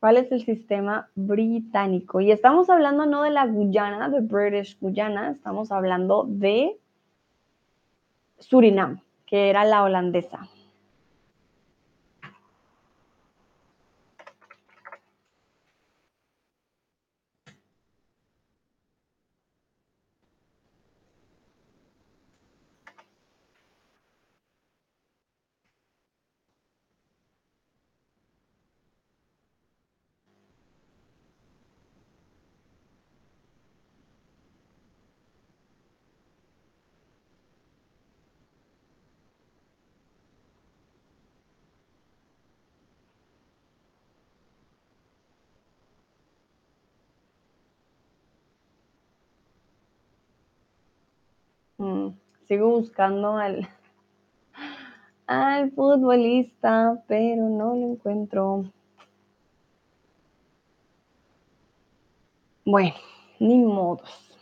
[0.00, 2.20] ¿Cuál es el sistema británico?
[2.20, 6.78] Y estamos hablando no de la Guyana, de British Guyana, estamos hablando de
[8.38, 10.48] Surinam, que era la holandesa.
[51.78, 52.14] Mm,
[52.48, 53.68] sigo buscando al,
[55.26, 58.64] al futbolista, pero no lo encuentro.
[62.64, 62.94] Bueno,
[63.38, 64.38] ni modos.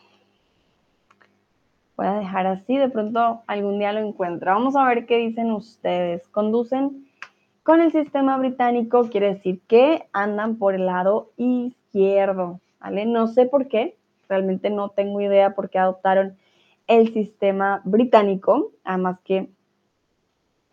[1.97, 4.53] Voy a dejar así, de pronto algún día lo encuentro.
[4.53, 6.27] Vamos a ver qué dicen ustedes.
[6.29, 7.09] Conducen
[7.62, 13.07] con el sistema británico, quiere decir que andan por el lado izquierdo, ¿vale?
[13.07, 13.97] No sé por qué,
[14.29, 16.37] realmente no tengo idea por qué adoptaron
[16.87, 19.51] el sistema británico, además que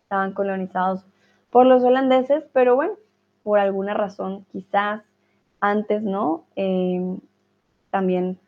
[0.02, 1.04] estaban colonizados
[1.50, 2.94] por los holandeses, pero bueno,
[3.42, 5.02] por alguna razón, quizás
[5.60, 6.46] antes, ¿no?
[6.56, 7.18] Em,
[7.90, 8.38] también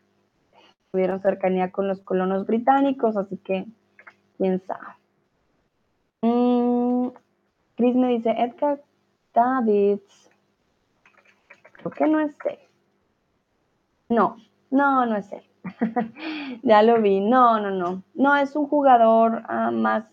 [0.90, 3.66] tuvieron cercanía con los colonos británicos, así que
[4.38, 4.94] quién sabe.
[6.22, 7.08] Mm,
[7.76, 8.82] Chris me dice, Edgar
[9.34, 10.30] Davids.
[11.72, 12.58] Creo que no es él.
[14.08, 14.36] No,
[14.70, 15.42] no, no es él.
[16.62, 17.20] ya lo vi.
[17.20, 18.02] No, no, no.
[18.14, 20.04] No, es un jugador ah, más,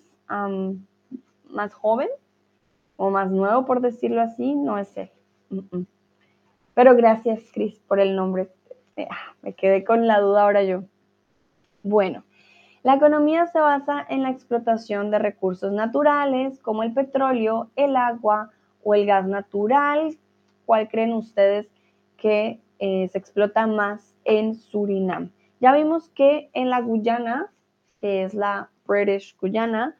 [1.50, 2.10] más joven
[2.98, 4.56] o más nuevo, por decirlo así.
[4.56, 5.10] No es él.
[6.74, 8.50] Pero gracias, Chris, por el nombre.
[8.96, 10.84] Eh, ah, me quedé con la duda ahora yo.
[11.84, 12.24] Bueno,
[12.84, 18.52] la economía se basa en la explotación de recursos naturales como el petróleo, el agua
[18.84, 20.18] o el gas natural?
[20.66, 21.68] ¿Cuál creen ustedes
[22.18, 25.32] que eh, se explota más en Surinam?
[25.60, 27.52] Ya vimos que en la Guyana,
[28.00, 29.98] que es la British Guyana,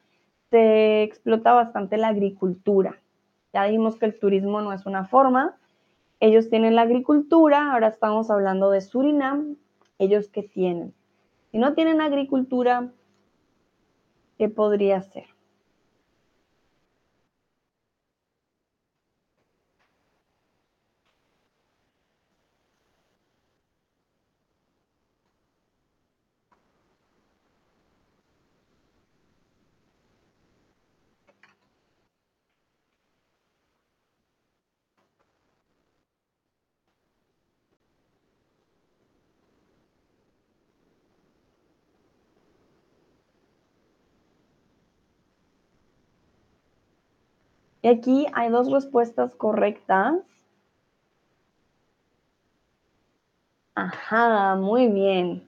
[0.50, 2.98] se explota bastante la agricultura.
[3.54, 5.58] Ya dijimos que el turismo no es una forma.
[6.20, 9.58] Ellos tienen la agricultura, ahora estamos hablando de Surinam.
[9.98, 10.94] ¿Ellos qué tienen?
[11.52, 12.92] Si no tienen agricultura,
[14.38, 15.26] ¿qué podría ser?
[47.82, 50.16] Y aquí hay dos respuestas correctas.
[53.76, 55.48] Ajá, muy bien.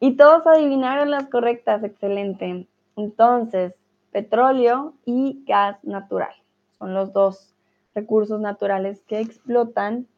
[0.00, 2.66] Y todos adivinaron las correctas, excelente.
[2.96, 3.74] Entonces,
[4.10, 6.34] petróleo y gas natural
[6.78, 7.54] son los dos
[7.94, 10.08] recursos naturales que explotan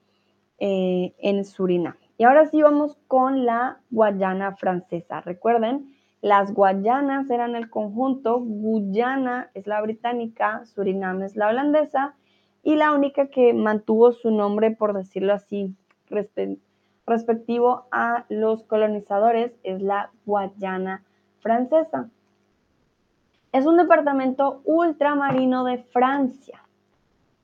[0.59, 1.97] eh, en Surinam.
[2.17, 5.21] Y ahora sí vamos con la Guayana francesa.
[5.21, 5.94] Recuerden,
[6.25, 12.15] las Guayanas eran el conjunto, Guyana es la británica, Surinam es la holandesa
[12.63, 15.77] y la única que mantuvo su nombre, por decirlo así,
[17.07, 21.05] respectivo a los colonizadores es la Guayana
[21.41, 22.09] francesa.
[23.53, 26.59] Es un departamento ultramarino de Francia,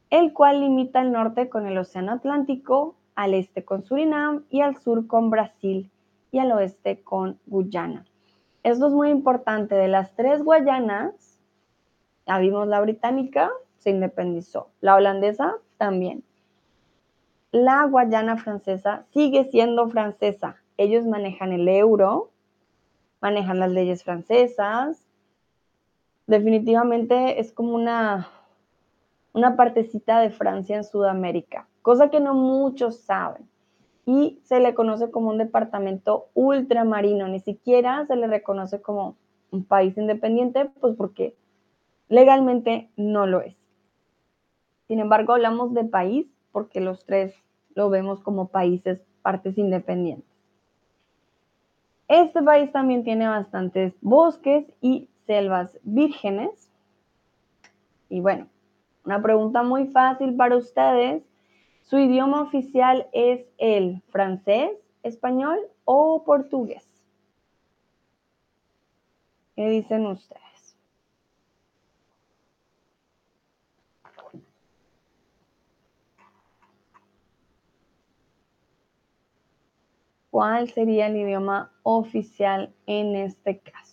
[0.08, 4.78] el cual limita al norte con el Océano Atlántico, al este con Surinam y al
[4.78, 5.90] sur con Brasil
[6.32, 8.06] y al oeste con Guyana.
[8.62, 9.74] Esto es muy importante.
[9.74, 11.40] De las tres Guayanas,
[12.26, 14.68] ya vimos la británica, se independizó.
[14.80, 16.22] La holandesa también.
[17.52, 20.56] La Guayana francesa sigue siendo francesa.
[20.76, 22.30] Ellos manejan el euro,
[23.20, 25.06] manejan las leyes francesas.
[26.26, 28.28] Definitivamente es como una,
[29.32, 33.50] una partecita de Francia en Sudamérica, cosa que no muchos saben
[34.06, 39.16] y se le conoce como un departamento ultramarino, ni siquiera se le reconoce como
[39.50, 41.34] un país independiente, pues porque
[42.08, 43.56] legalmente no lo es.
[44.88, 47.34] Sin embargo, hablamos de país porque los tres
[47.74, 50.28] lo vemos como países, partes independientes.
[52.08, 56.72] Este país también tiene bastantes bosques y selvas vírgenes.
[58.08, 58.48] Y bueno,
[59.04, 61.22] una pregunta muy fácil para ustedes
[61.90, 64.70] su idioma oficial es el francés,
[65.02, 66.86] español o portugués.
[69.56, 70.76] ¿Qué dicen ustedes?
[80.30, 83.89] ¿Cuál sería el idioma oficial en este caso?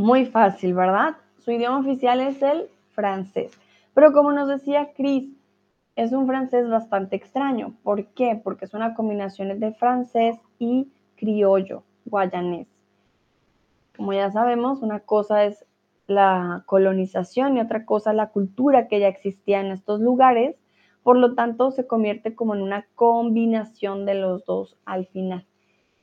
[0.00, 1.18] Muy fácil, ¿verdad?
[1.36, 3.52] Su idioma oficial es el francés.
[3.92, 5.30] Pero como nos decía Chris,
[5.94, 7.74] es un francés bastante extraño.
[7.82, 8.40] ¿Por qué?
[8.42, 12.66] Porque es una combinación de francés y criollo, guayanés.
[13.94, 15.66] Como ya sabemos, una cosa es
[16.06, 20.56] la colonización y otra cosa la cultura que ya existía en estos lugares.
[21.02, 25.44] Por lo tanto, se convierte como en una combinación de los dos al final.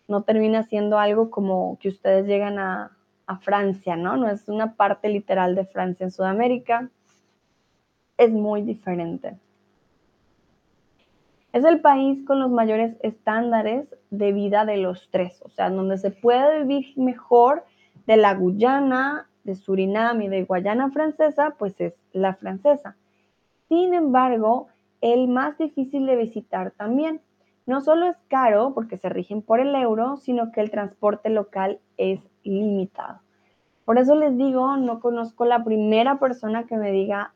[0.07, 2.96] No termina siendo algo como que ustedes llegan a,
[3.27, 4.17] a Francia, ¿no?
[4.17, 6.89] No es una parte literal de Francia en Sudamérica.
[8.17, 9.37] Es muy diferente.
[11.53, 15.97] Es el país con los mayores estándares de vida de los tres, o sea, donde
[15.97, 17.65] se puede vivir mejor
[18.05, 22.95] de la Guyana, de Surinam y de Guayana francesa, pues es la francesa.
[23.69, 24.67] Sin embargo,
[25.01, 27.21] el más difícil de visitar también.
[27.67, 31.79] No solo es caro porque se rigen por el euro, sino que el transporte local
[31.97, 33.19] es limitado.
[33.83, 37.33] Por eso les digo, no conozco la primera persona que me diga,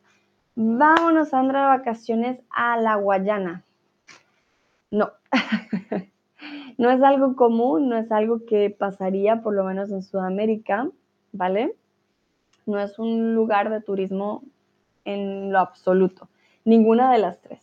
[0.55, 3.63] vámonos Sandra de vacaciones a la Guayana.
[4.89, 5.11] No,
[6.77, 10.89] no es algo común, no es algo que pasaría por lo menos en Sudamérica,
[11.33, 11.75] ¿vale?
[12.65, 14.43] No es un lugar de turismo
[15.03, 16.29] en lo absoluto,
[16.63, 17.61] ninguna de las tres.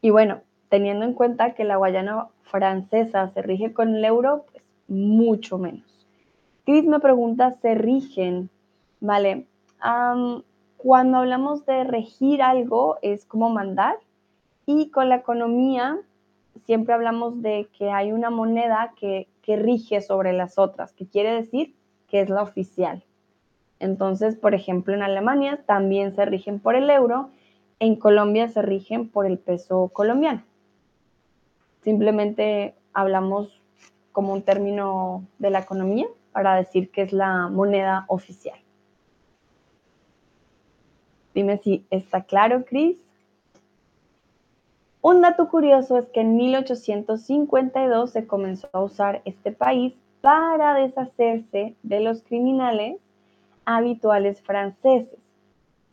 [0.00, 0.42] Y bueno,
[0.72, 6.08] teniendo en cuenta que la Guayana francesa se rige con el euro, pues mucho menos.
[6.64, 8.50] Chris me pregunta, ¿se rigen?
[9.00, 9.46] Vale.
[10.78, 13.98] cuando hablamos de regir algo, es como mandar.
[14.66, 15.98] Y con la economía,
[16.64, 21.34] siempre hablamos de que hay una moneda que que rige sobre las otras, que quiere
[21.34, 21.74] decir
[22.08, 23.04] que es la oficial.
[23.80, 27.30] Entonces, por ejemplo, en Alemania también se rigen por el euro,
[27.80, 30.42] en Colombia se rigen por el peso colombiano.
[31.82, 33.60] Simplemente hablamos
[34.12, 38.58] como un término de la economía para decir que es la moneda oficial.
[41.34, 42.96] Dime si está claro, Cris.
[45.00, 51.74] Un dato curioso es que en 1852 se comenzó a usar este país para deshacerse
[51.82, 53.00] de los criminales
[53.64, 55.18] habituales franceses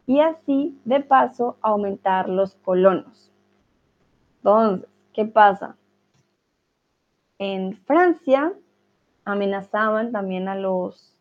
[0.06, 3.32] y así, de paso, aumentar los colonos.
[4.38, 4.88] Entonces,
[5.20, 5.76] ¿qué pasa?
[7.40, 8.54] En Francia
[9.26, 11.14] amenazaban también a los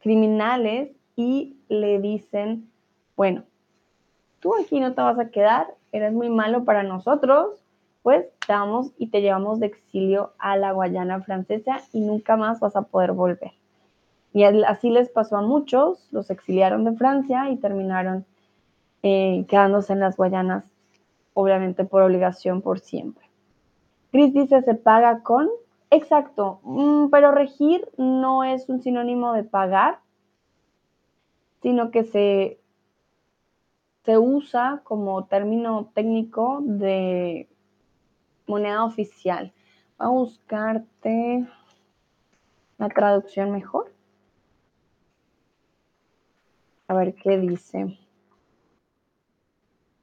[0.00, 2.68] criminales y le dicen,
[3.16, 3.44] bueno,
[4.40, 7.64] tú aquí no te vas a quedar, eres muy malo para nosotros,
[8.02, 12.58] pues te vamos y te llevamos de exilio a la Guayana francesa y nunca más
[12.58, 13.52] vas a poder volver.
[14.32, 18.26] Y así les pasó a muchos, los exiliaron de Francia y terminaron
[19.04, 20.64] eh, quedándose en las Guayanas,
[21.34, 23.23] obviamente por obligación por siempre.
[24.14, 25.48] Chris dice, se paga con,
[25.90, 29.98] exacto, mm, pero regir no es un sinónimo de pagar,
[31.62, 32.60] sino que se
[34.04, 37.48] se usa como término técnico de
[38.46, 39.52] moneda oficial.
[39.98, 41.48] Voy a buscarte
[42.78, 43.92] la traducción mejor.
[46.86, 47.98] A ver qué dice.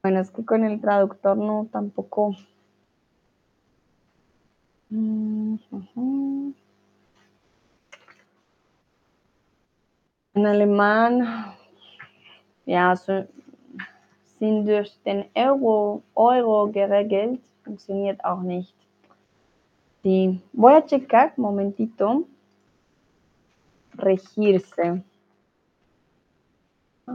[0.04, 2.36] Bueno, es que con el traductor no tampoco.
[4.92, 6.54] En
[10.36, 11.56] alemán,
[12.66, 18.74] ya, sind durch den Euro, Euro geregelt, funktioniert auch nicht.
[20.04, 20.42] Sí.
[20.52, 22.28] Voy a checar, momentito,
[23.98, 25.04] regirse.
[27.06, 27.14] Ah,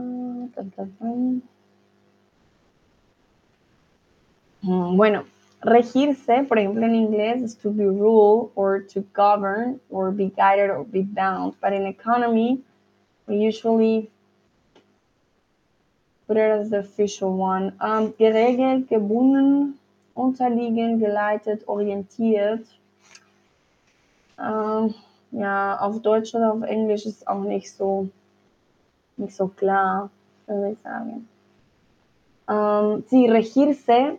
[4.61, 5.25] mm, bueno,
[5.61, 10.69] regirse, por ejemplo, en inglés es to be ruled or to govern or be guided
[10.69, 11.55] or be bound.
[11.61, 12.61] But in economy,
[13.27, 14.09] we usually
[16.27, 17.73] Oder das ist the official one.
[17.79, 19.79] Um, geregelt, gebunden,
[20.13, 22.65] unterliegen, geleitet, orientiert.
[24.37, 24.93] Um,
[25.31, 28.09] ja, auf Deutsch oder auf Englisch ist auch nicht so,
[29.15, 30.09] nicht so klar,
[30.47, 31.27] würde ich sagen.
[32.47, 34.17] Um, sí, regirse,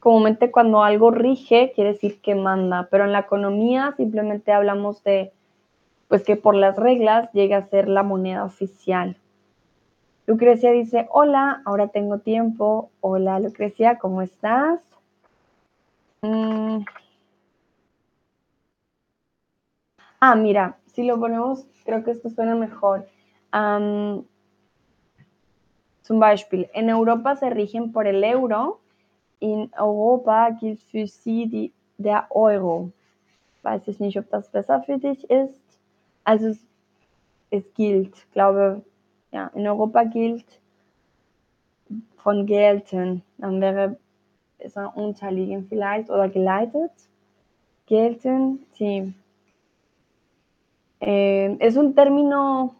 [0.00, 5.32] comúnmente cuando algo rige, quiere decir que manda, pero en la economía simplemente hablamos de,
[6.08, 9.16] pues que por las reglas llega a ser la moneda oficial.
[10.26, 12.90] Lucrecia dice, hola, ahora tengo tiempo.
[13.00, 14.80] Hola, Lucrecia, ¿cómo estás?
[16.22, 16.84] Mm.
[20.20, 23.08] Ah, mira, si lo ponemos, creo que esto suena mejor.
[23.52, 24.24] Um,
[26.02, 28.80] zum Beispiel, en Europa se rigen por el euro.
[29.40, 32.92] In Europa gilt für sie die, der Euro.
[33.62, 35.60] Weiß ich nicht, ob das besser für dich ist.
[36.24, 36.58] Also es,
[37.50, 38.82] es gilt, glaube
[39.32, 40.44] ja, in Europa gilt
[42.18, 43.96] von gelten, dann wäre
[44.58, 46.92] es ein unterliegen vielleicht oder geleitet.
[47.86, 49.14] Gelten, sí.
[51.00, 52.74] Eh, es un término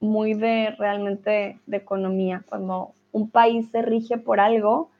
[0.00, 2.44] muy de realmente de economía.
[2.48, 4.90] Cuando un país se rige por algo,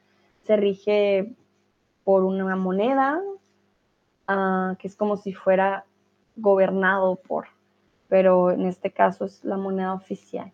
[0.45, 1.35] se rige
[2.03, 3.21] por una moneda,
[4.29, 5.85] uh, que es como si fuera
[6.35, 7.47] gobernado por,
[8.07, 10.51] pero en este caso es la moneda oficial.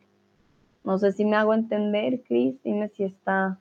[0.83, 3.59] No sé si me hago entender, Cris, dime si está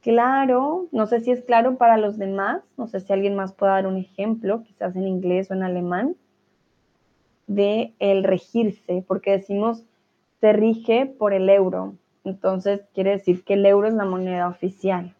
[0.00, 0.86] claro.
[0.92, 2.62] No sé si es claro para los demás.
[2.76, 6.16] No sé si alguien más puede dar un ejemplo, quizás en inglés o en alemán,
[7.46, 9.84] de el regirse, porque decimos
[10.40, 11.94] se rige por el euro.
[12.28, 15.14] Entonces quiere decir que el euro es la moneda oficial.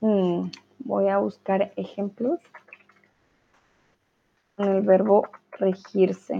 [0.00, 2.38] Hmm, voy a buscar ejemplos
[4.54, 6.38] con el verbo regirse.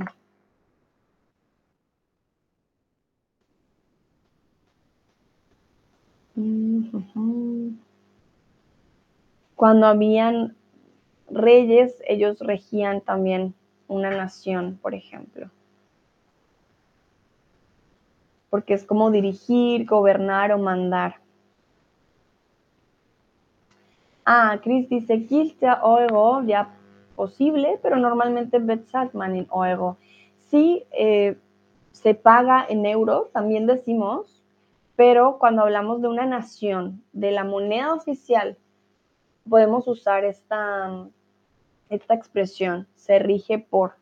[9.57, 10.57] Cuando habían
[11.29, 13.55] reyes, ellos regían también
[13.89, 15.51] una nación, por ejemplo.
[18.55, 21.17] Porque es como dirigir, gobernar o mandar.
[24.25, 26.73] Ah, Chris dice, quizá Euro ya
[27.17, 29.97] posible, pero normalmente bezahlt man en Euro.
[30.53, 31.37] Sí, eh,
[31.91, 34.41] se paga en euros, también decimos,
[34.95, 38.57] pero cuando hablamos de una nación, de la moneda oficial,
[39.51, 41.09] podemos usar esta,
[41.89, 43.97] esta expresión se rige por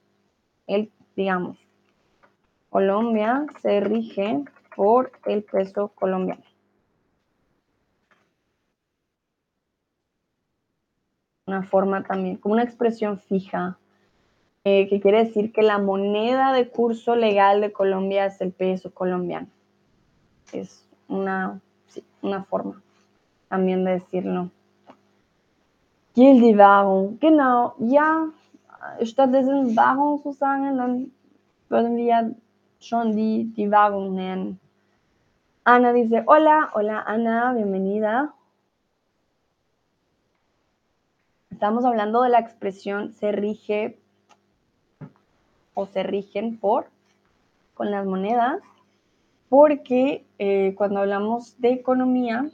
[0.67, 1.57] el, digamos,
[2.73, 4.43] Colombia se rige
[4.75, 6.43] por el peso colombiano.
[11.47, 13.77] Una forma también, como una expresión fija,
[14.65, 18.91] eh, que quiere decir que la moneda de curso legal de Colombia es el peso
[18.95, 19.49] colombiano.
[20.51, 21.61] Es una,
[22.23, 22.81] una forma
[23.49, 24.49] también de decirlo.
[26.15, 28.31] Gilt Währung, genau, ja,
[29.03, 31.13] stattdessen Währung zu sagen, dann
[31.69, 32.35] würden wir
[32.83, 33.53] schon die.
[35.65, 38.35] Ana dice, hola, hola Ana, bienvenida.
[41.51, 43.99] Estamos hablando de la expresión se rige
[45.75, 46.87] o se rigen por
[47.75, 48.61] con las monedas,
[49.49, 52.51] porque eh, cuando hablamos de economía,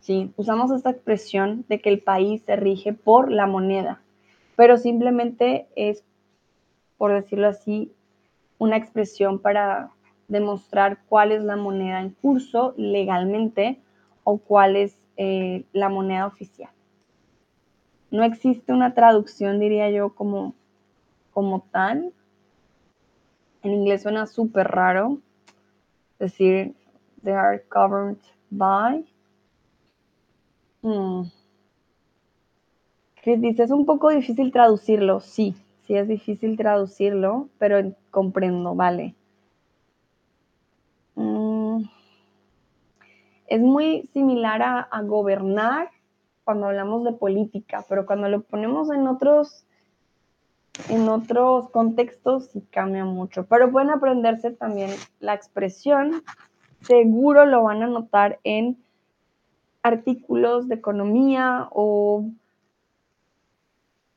[0.00, 4.02] sí, usamos esta expresión de que el país se rige por la moneda,
[4.56, 6.04] pero simplemente es,
[6.98, 7.92] por decirlo así,
[8.58, 9.90] una expresión para
[10.28, 13.80] demostrar cuál es la moneda en curso legalmente
[14.24, 16.70] o cuál es eh, la moneda oficial
[18.12, 20.54] no existe una traducción, diría yo, como,
[21.32, 22.12] como tal.
[23.62, 25.18] En inglés suena súper raro
[26.18, 26.74] decir
[27.24, 29.04] they are governed by.
[30.82, 31.22] Hmm.
[33.22, 35.20] Chris dice, es un poco difícil traducirlo.
[35.20, 35.54] Sí,
[35.86, 39.14] sí es difícil traducirlo, pero comprendo, vale.
[41.14, 41.84] Hmm.
[43.46, 45.90] Es muy similar a, a gobernar
[46.42, 49.64] cuando hablamos de política, pero cuando lo ponemos en otros,
[50.88, 53.46] en otros contextos sí cambia mucho.
[53.46, 56.24] Pero pueden aprenderse también la expresión,
[56.80, 58.82] seguro lo van a notar en
[59.84, 62.24] artículos de economía o,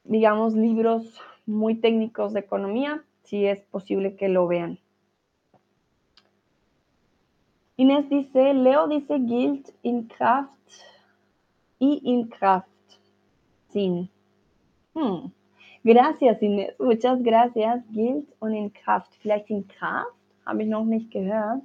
[0.06, 4.80] digamos, libros muy técnicos de economía, si es posible que lo vean.
[7.78, 10.52] Inés dice, Leo dice Guild in Kraft
[11.80, 12.70] y in Kraft.
[13.70, 14.10] Sin.
[14.94, 15.28] Hmm.
[15.84, 16.74] Gracias, Inés.
[16.80, 17.84] Muchas gracias.
[17.92, 19.14] Gilt und in Kraft.
[19.22, 20.16] Vielleicht in Kraft?
[20.46, 21.64] Habe ich noch nicht gehört.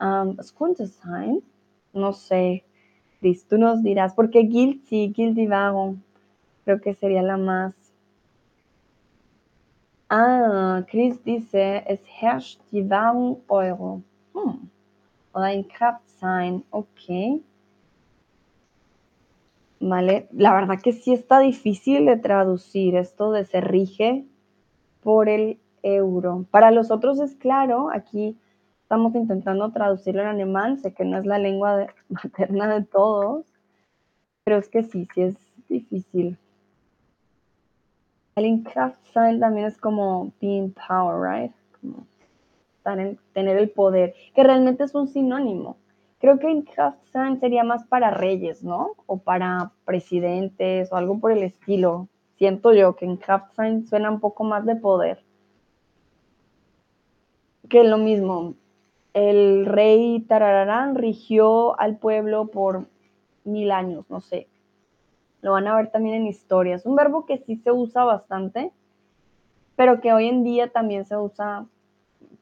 [0.00, 1.42] Um, es könnte sein.
[1.92, 2.64] No sé.
[3.48, 4.14] Tú nos dirás.
[4.14, 6.02] Porque Gilt, sí, Gilt y Warum.
[6.66, 7.74] Creo que sería la más.
[10.10, 14.02] Ah, Chris dice, es herrscht die Währung Euro.
[14.34, 14.68] Hmm.
[15.32, 16.62] Oder in Kraft sein.
[16.70, 17.42] Okay.
[19.80, 20.28] ¿vale?
[20.32, 24.26] La verdad que sí está difícil de traducir esto de se rige
[25.02, 26.46] por el euro.
[26.50, 28.36] Para los otros es claro, aquí
[28.82, 33.46] estamos intentando traducirlo en alemán, sé que no es la lengua materna de todos,
[34.44, 35.36] pero es que sí, sí es
[35.68, 36.38] difícil.
[38.36, 41.52] El Kraftsein también es como being power, right?
[41.80, 42.06] Como
[43.32, 45.78] tener el poder, que realmente es un sinónimo.
[46.20, 48.90] Creo que en Kraftsein sería más para reyes, ¿no?
[49.06, 52.08] O para presidentes o algo por el estilo.
[52.36, 55.24] Siento yo que en Kraftsein suena un poco más de poder.
[57.70, 58.54] Que lo mismo.
[59.14, 62.86] El rey Tarararán rigió al pueblo por
[63.44, 64.46] mil años, no sé.
[65.46, 66.74] Lo van a ver también en historia.
[66.74, 68.72] Es un verbo que sí se usa bastante,
[69.76, 71.66] pero que hoy en día también se usa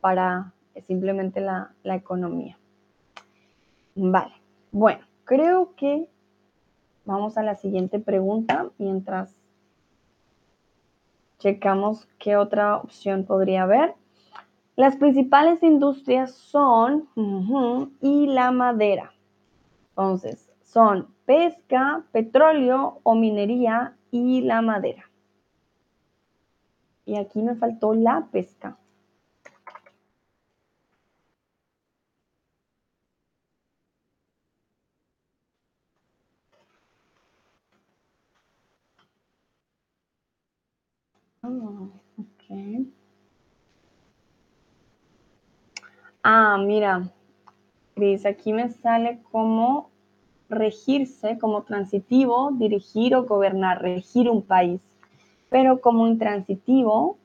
[0.00, 0.54] para
[0.86, 2.58] simplemente la, la economía.
[3.94, 4.32] Vale,
[4.72, 6.08] bueno, creo que
[7.04, 9.38] vamos a la siguiente pregunta mientras
[11.40, 13.96] checamos qué otra opción podría haber.
[14.76, 17.06] Las principales industrias son
[18.00, 19.12] y la madera.
[19.90, 20.43] Entonces,
[20.74, 25.08] son pesca, petróleo o minería y la madera.
[27.06, 28.76] Y aquí me faltó la pesca.
[41.44, 41.88] Oh,
[46.24, 47.12] ah, mira,
[47.94, 49.93] Cris, aquí me sale como
[50.54, 54.80] regirse, como transitivo, dirigir o gobernar, regir un país.
[55.50, 57.18] Pero como intransitivo,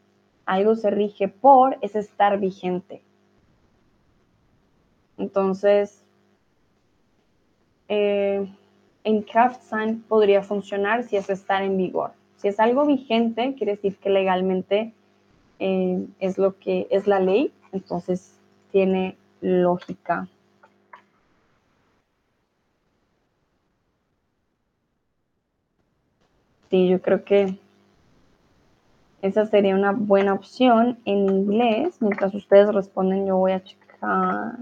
[0.46, 3.02] algo se rige por, es estar vigente.
[5.18, 6.04] Entonces,
[7.88, 8.48] eh,
[9.04, 12.12] en Kraftsein podría funcionar si es estar en vigor.
[12.38, 14.94] Si es algo vigente, quiere decir que legalmente
[15.60, 18.40] eh, es lo que es la ley, entonces
[18.72, 20.28] tiene lógica.
[26.70, 27.58] Sí, yo creo que
[29.22, 31.98] esa sería una buena opción en inglés.
[32.00, 34.58] Mientras ustedes responden, yo voy a checar.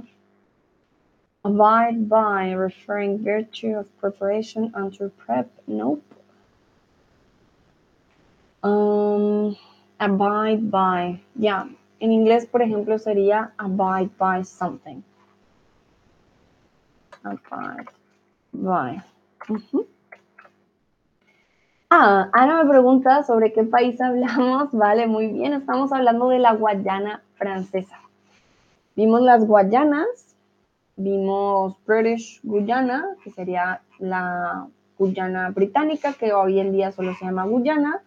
[1.44, 5.48] Abide by, referring virtue of preparation under prep.
[5.68, 6.04] Nope.
[8.64, 9.56] Um,
[10.00, 11.22] abide by.
[11.36, 11.70] Ya.
[12.00, 15.04] En inglés, por ejemplo, sería abide by something.
[17.24, 17.90] Abide
[18.54, 19.04] by.
[21.90, 24.72] Ah, Ana me pregunta sobre qué país hablamos.
[24.74, 25.54] Vale, muy bien.
[25.54, 27.98] Estamos hablando de la Guayana francesa.
[28.96, 30.36] Vimos las Guayanas,
[30.98, 34.68] vimos British Guyana, que sería la
[34.98, 38.02] Guyana británica, que hoy en día solo se llama Guyana.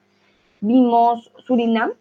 [0.60, 1.92] Vimos Surinam,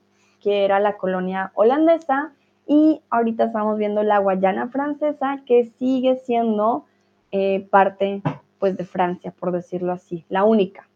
[0.42, 2.34] que era la colonia holandesa.
[2.68, 6.84] Y ahorita estamos viendo la Guayana francesa, que sigue siendo
[7.32, 8.22] eh, parte
[8.60, 10.89] pues, de Francia, por decirlo así, la única.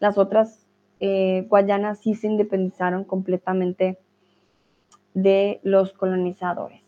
[0.00, 0.66] Las otras
[0.98, 3.98] eh, Guayanas sí se independizaron completamente
[5.14, 6.82] de los colonizadores.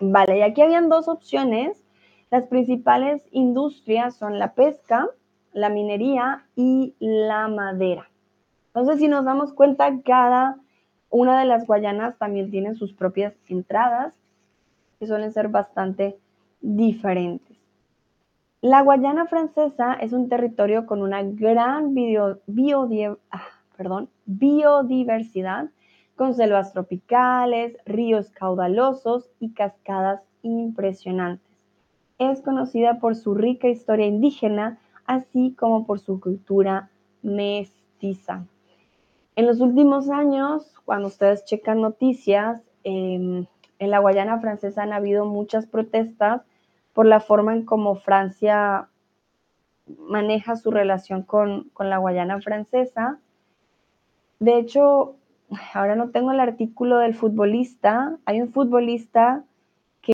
[0.00, 1.82] Vale, y aquí habían dos opciones.
[2.30, 5.08] Las principales industrias son la pesca,
[5.52, 8.08] la minería y la madera.
[8.68, 10.56] Entonces, si nos damos cuenta, cada
[11.10, 14.14] una de las Guayanas también tiene sus propias entradas,
[14.98, 16.18] que suelen ser bastante
[16.60, 17.49] diferentes.
[18.62, 21.94] La Guayana francesa es un territorio con una gran
[23.30, 23.48] ah,
[24.26, 25.70] biodiversidad,
[26.14, 31.48] con selvas tropicales, ríos caudalosos y cascadas impresionantes.
[32.18, 36.90] Es conocida por su rica historia indígena, así como por su cultura
[37.22, 38.44] mestiza.
[39.36, 43.46] En los últimos años, cuando ustedes checan noticias, em,
[43.78, 46.42] en la Guayana francesa han habido muchas protestas
[47.00, 48.90] por la forma en cómo Francia
[49.86, 53.18] maneja su relación con, la Guayana francesa.
[54.38, 55.16] De hecho,
[55.72, 58.18] ahora no tengo el artículo del futbolista.
[58.26, 59.42] Hay un futbolista
[60.02, 60.12] que...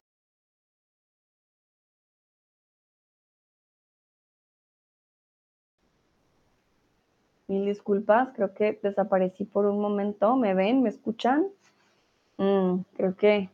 [7.49, 10.37] Mil disculpas, creo que desaparecí por un momento.
[10.37, 10.85] ¿Me ven?
[10.85, 11.49] ¿Me escuchan?
[12.39, 13.51] Mm, creo que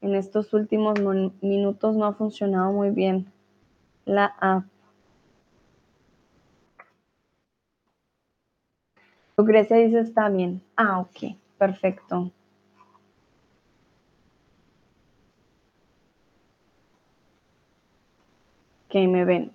[0.00, 0.98] en estos últimos
[1.40, 3.32] minutos no ha funcionado muy bien
[4.04, 4.64] la app.
[9.36, 10.62] Lucrecia dice está bien.
[10.76, 12.32] Ah, ok, perfecto.
[18.88, 19.52] Ok, me ven.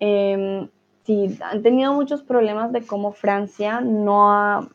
[0.00, 0.68] Em,
[1.04, 4.68] sí, han tenido muchos problemas de cómo Francia no ha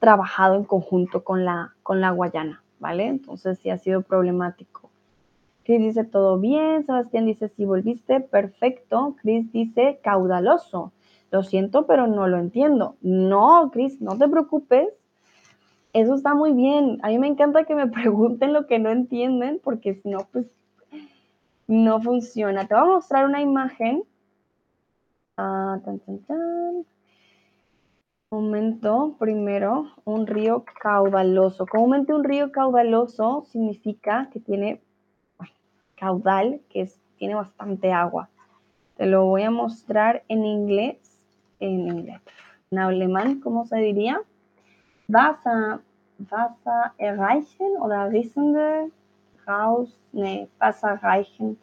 [0.00, 2.64] trabajado en conjunto con la, con la Guayana.
[2.82, 3.06] ¿Vale?
[3.06, 4.90] Entonces sí ha sido problemático.
[5.64, 9.14] Chris dice todo bien, Sebastián dice si volviste, perfecto.
[9.22, 10.92] Chris dice caudaloso.
[11.30, 12.96] Lo siento, pero no lo entiendo.
[13.00, 14.88] No, Chris, no te preocupes.
[15.92, 16.98] Eso está muy bien.
[17.02, 20.46] A mí me encanta que me pregunten lo que no entienden, porque si no, pues
[21.68, 22.66] no funciona.
[22.66, 24.02] Te voy a mostrar una imagen.
[25.36, 26.84] Ah, tan, tan, tan
[28.32, 31.66] momento, primero, un río caudaloso.
[31.66, 34.80] Comúnmente un río caudaloso significa que tiene
[35.96, 38.30] caudal, que tiene bastante agua.
[38.96, 40.96] Te lo voy a mostrar en inglés,
[41.60, 42.22] en inglés,
[42.70, 44.22] en alemán, ¿cómo se diría?
[45.08, 45.80] Wasser,
[46.30, 48.90] Wasser erreichen oder rissende
[49.44, 51.58] raus, ne, wasserreichend,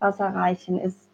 [0.00, 1.08] wasserreichen es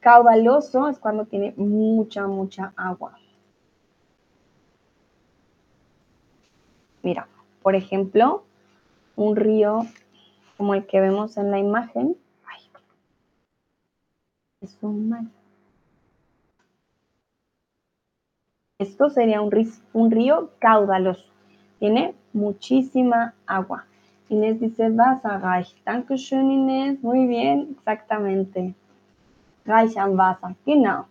[0.00, 3.18] caudaloso, es cuando tiene mucha, mucha agua.
[7.06, 7.28] Mira,
[7.62, 8.42] por ejemplo,
[9.14, 9.86] un río
[10.56, 12.16] como el que vemos en la imagen.
[14.60, 15.30] es un.
[18.80, 21.26] Esto sería un río, caudaloso.
[21.78, 23.86] Tiene muchísima agua.
[24.28, 25.80] Inés dice Wasserreich.
[25.84, 27.00] Dankeschön, Inés.
[27.04, 28.74] Muy bien, exactamente.
[29.64, 30.56] Reich am Wasser.
[30.66, 31.06] Genau.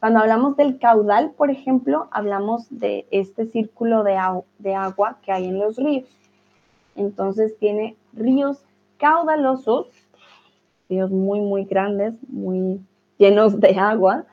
[0.00, 5.58] Cuando hablamos del caudal, por ejemplo, hablamos de este círculo de, agua que hay en
[5.58, 6.08] los ríos.
[6.94, 8.62] Entonces tiene ríos
[8.98, 9.88] caudalosos,
[10.88, 12.80] ríos muy, muy grandes, muy
[13.18, 14.24] llenos de agua,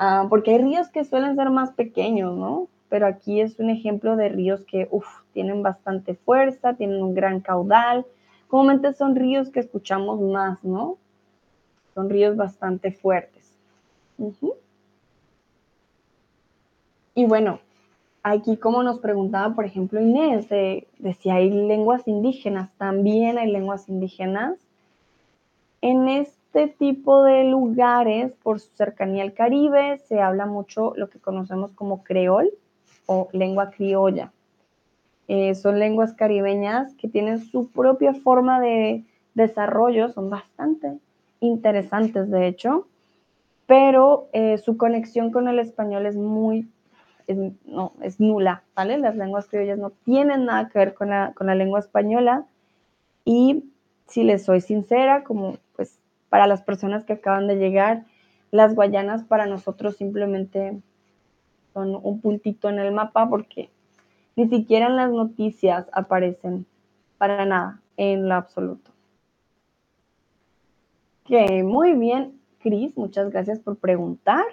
[0.00, 2.66] ah, porque hay ríos que suelen ser más pequeños, ¿no?
[2.88, 7.40] Pero aquí es un ejemplo de ríos que, uff, tienen bastante fuerza, tienen un gran
[7.40, 8.06] caudal.
[8.48, 10.98] Comúnmente son ríos que escuchamos más, ¿no?
[11.94, 13.52] Son ríos bastante fuertes.
[17.16, 17.60] Y bueno,
[18.22, 20.86] aquí como nos preguntaba, por ejemplo, Inés, de,
[21.18, 24.58] si hay lenguas indígenas, también hay lenguas indígenas.
[25.80, 31.18] En este tipo de lugares, por su cercanía al Caribe, se habla mucho lo que
[31.18, 32.50] conocemos como creol
[33.06, 34.30] o lengua criolla.
[35.26, 40.98] Eh, son lenguas caribeñas que tienen su propia forma de desarrollo, son bastante
[41.40, 42.86] interesantes de hecho,
[43.66, 46.68] pero eh, su conexión con el español es muy,
[47.28, 48.98] no, es nula, ¿vale?
[48.98, 52.46] Las lenguas criollas no tienen nada que ver con la, con la lengua española
[53.24, 53.64] y
[54.06, 55.98] si les soy sincera, como pues
[56.28, 58.04] para las personas que acaban de llegar,
[58.50, 60.80] las Guayanas para nosotros simplemente
[61.74, 63.70] son un puntito en el mapa porque
[64.36, 66.66] ni siquiera en las noticias aparecen
[67.18, 68.90] para nada, en lo absoluto.
[71.24, 74.44] Ok, muy bien, Cris, muchas gracias por preguntar.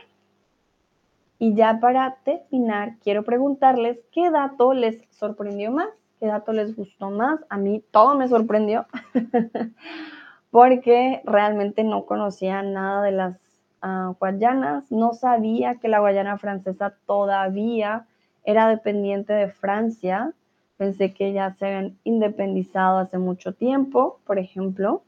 [1.39, 7.09] Y ya para terminar, quiero preguntarles qué dato les sorprendió más, qué dato les gustó
[7.09, 7.39] más.
[7.49, 8.85] A mí todo me sorprendió
[10.51, 13.37] porque realmente no conocía nada de las
[13.83, 18.05] uh, Guayanas, no sabía que la Guayana francesa todavía
[18.45, 20.31] era dependiente de Francia.
[20.77, 25.03] Pensé que ya se habían independizado hace mucho tiempo, por ejemplo.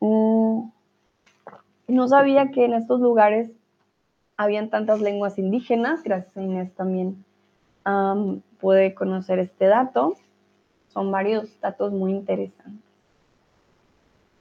[0.00, 0.68] Mm,
[1.88, 3.50] no sabía que en estos lugares
[4.38, 6.02] habían tantas lenguas indígenas.
[6.02, 7.22] Gracias a Inés también
[8.58, 10.14] pude conocer este dato.
[10.88, 12.88] Son varios datos muy interesantes.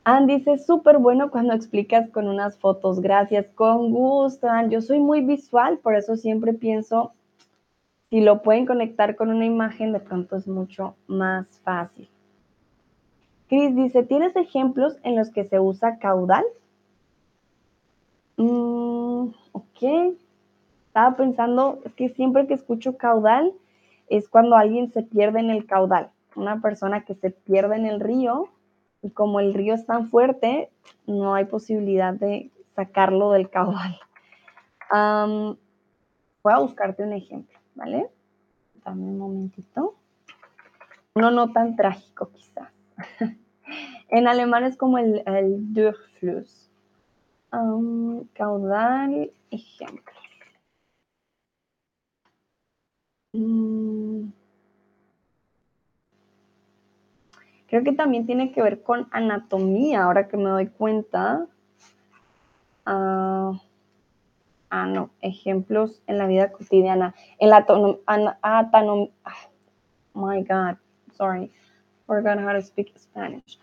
[0.06, 3.02] Andy dice, súper bueno cuando explicas con unas fotos.
[3.02, 4.48] Gracias, con gusto.
[4.70, 7.12] Yo soy muy visual, por eso siempre pienso,
[8.10, 12.08] si lo pueden conectar con una imagen, de pronto es mucho más fácil.
[13.50, 16.46] Chris dice, ¿tienes ejemplos en los que se usa caudal?
[18.38, 20.16] Mm, ok.
[20.88, 23.54] Estaba pensando, es que siempre que escucho caudal
[24.10, 26.12] es cuando alguien se pierde en el caudal.
[26.36, 28.50] Una persona que se pierde en el río
[29.02, 30.70] y como el río es tan fuerte,
[31.06, 34.00] no hay posibilidad de sacarlo del caudal.
[34.92, 38.10] voy a buscarte un ejemplo, ¿vale?
[38.86, 39.96] Dame un momentito.
[41.16, 42.72] Uno no tan trágico quizás.
[44.10, 46.70] en alemán es como el, el Durchfluss.
[47.50, 50.14] Caudal, ejemplo.
[53.34, 54.32] Mm.
[57.68, 61.46] Creo que también tiene que ver con anatomía, ahora que me doy cuenta.
[62.86, 63.60] Ah,
[64.70, 67.14] ah no, ejemplos en la vida cotidiana.
[67.40, 67.66] En la
[68.06, 68.72] an, ah,
[70.14, 70.78] my God,
[71.18, 71.52] sorry,
[72.06, 73.60] forgot how to speak Spanish.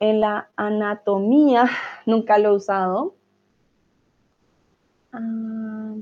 [0.00, 1.68] En la anatomía,
[2.06, 3.14] nunca lo he usado.
[5.12, 5.94] Ah,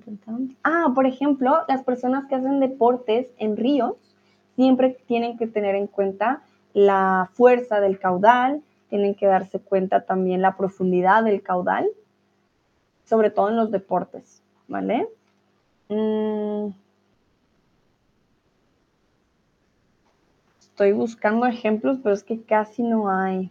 [0.63, 3.95] ah, por ejemplo, las personas que hacen deportes en ríos
[4.55, 6.43] siempre tienen que tener en cuenta
[6.75, 11.89] la fuerza del caudal, tienen que darse cuenta también la profundidad del caudal,
[13.05, 15.09] sobre todo en los deportes, ¿vale?
[15.89, 16.69] Mm.
[20.61, 23.51] Estoy buscando ejemplos, pero es que casi no hay.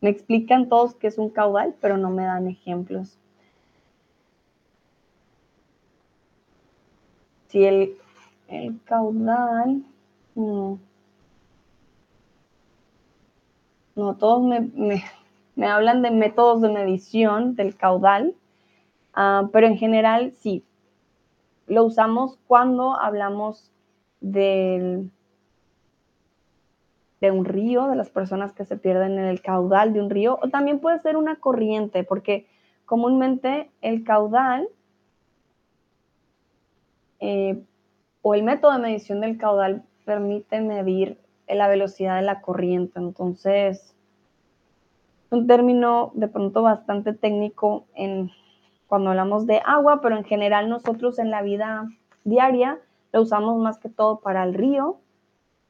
[0.00, 3.18] Me explican todos que es un caudal, pero no me dan ejemplos.
[7.48, 7.96] Si el,
[8.84, 9.82] caudal
[10.34, 10.74] Mm.
[13.96, 15.04] No, todos me,
[15.66, 18.34] hablan de métodos de medición del caudal,
[19.14, 20.64] ah, pero en general sí.
[21.66, 23.70] Lo usamos cuando hablamos
[24.20, 25.10] del,
[27.20, 30.38] de un río, de las personas que se pierden en el caudal de un río,
[30.42, 32.46] o también puede ser una corriente, porque
[32.86, 34.68] comúnmente el caudal
[37.20, 37.62] eh,
[38.22, 42.98] o el método de medición del caudal permite medir la velocidad de la corriente.
[42.98, 43.94] Entonces,
[45.30, 48.30] un término de pronto bastante técnico en,
[48.86, 51.88] cuando hablamos de agua, pero en general nosotros en la vida
[52.24, 52.78] diaria
[53.12, 54.98] lo usamos más que todo para el río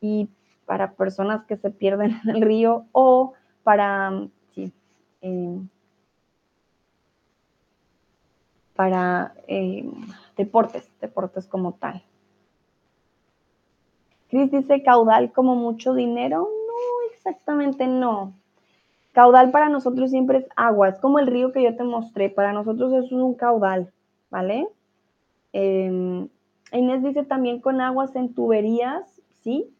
[0.00, 0.28] y
[0.70, 3.32] para personas que se pierden en el río o
[3.64, 4.28] para,
[5.20, 5.60] eh,
[8.76, 9.90] para eh,
[10.36, 12.04] deportes, deportes como tal.
[14.28, 16.48] Cris dice caudal como mucho dinero.
[16.48, 18.32] No, exactamente no.
[19.10, 22.30] Caudal para nosotros siempre es agua, es como el río que yo te mostré.
[22.30, 23.92] Para nosotros es un caudal,
[24.30, 24.68] ¿vale?
[25.52, 26.28] Em,
[26.70, 29.74] Inés dice también con aguas en tuberías, sí,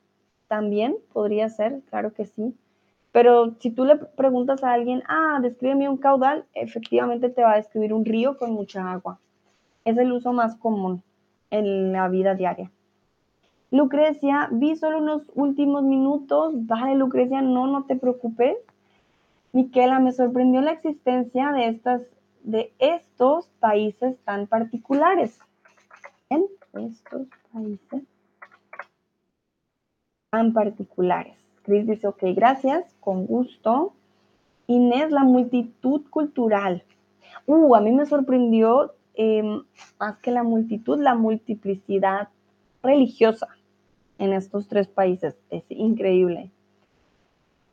[0.51, 2.57] también podría ser, claro que sí.
[3.13, 7.57] Pero si tú le preguntas a alguien, ah, descríbeme un caudal, efectivamente te va a
[7.57, 9.21] describir un río con mucha agua.
[9.85, 11.05] Es el uso más común
[11.53, 12.69] en la vida diaria.
[13.71, 16.67] Lucrecia, vi solo unos últimos minutos.
[16.67, 18.57] Vale, Lucrecia, no, no te preocupes.
[19.53, 22.03] Miquela, me sorprendió la existencia de, estas,
[22.43, 25.39] de estos países tan particulares.
[26.29, 28.03] En estos países
[30.31, 31.35] tan particulares.
[31.63, 33.93] Cris dice, ok, gracias, con gusto.
[34.67, 36.85] Inés, la multitud cultural.
[37.47, 39.63] Uh, a mí me sorprendió em,
[39.99, 42.29] más que la multitud, la multiplicidad
[42.83, 43.49] religiosa
[44.19, 45.37] en estos tres países.
[45.51, 46.51] Es increíble.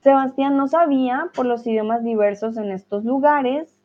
[0.01, 3.77] Sebastián no sabía por los idiomas diversos en estos lugares.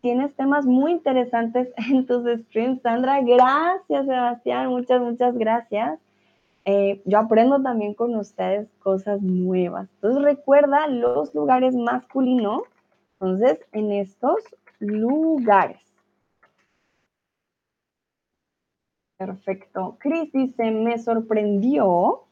[0.00, 3.20] Tienes temas muy interesantes en tus streams, Sandra.
[3.22, 4.68] Gracias, Sebastián.
[4.68, 5.98] Muchas, muchas gracias.
[6.72, 9.88] Eh, yo aprendo también con ustedes cosas nuevas.
[9.94, 12.62] Entonces recuerda los lugares masculinos.
[13.14, 14.36] Entonces, en estos
[14.78, 15.80] lugares.
[19.18, 19.96] Perfecto.
[19.98, 22.22] Cris dice, me sorprendió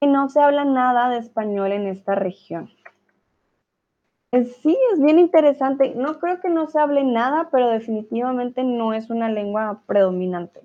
[0.00, 2.70] que no se habla nada de español en esta región.
[4.32, 5.94] Eh, sí, es bien interesante.
[5.94, 10.60] No creo que no se hable nada, pero definitivamente no es una lengua predominante.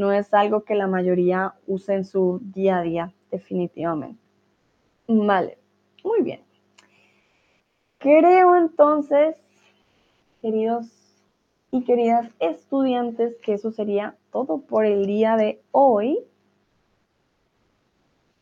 [0.00, 4.18] No es algo que la mayoría use en su día a día, definitivamente.
[5.06, 5.58] Vale,
[6.02, 6.40] muy bien.
[7.98, 9.36] Creo entonces,
[10.40, 10.86] queridos
[11.70, 16.18] y queridas estudiantes, que eso sería todo por el día de hoy.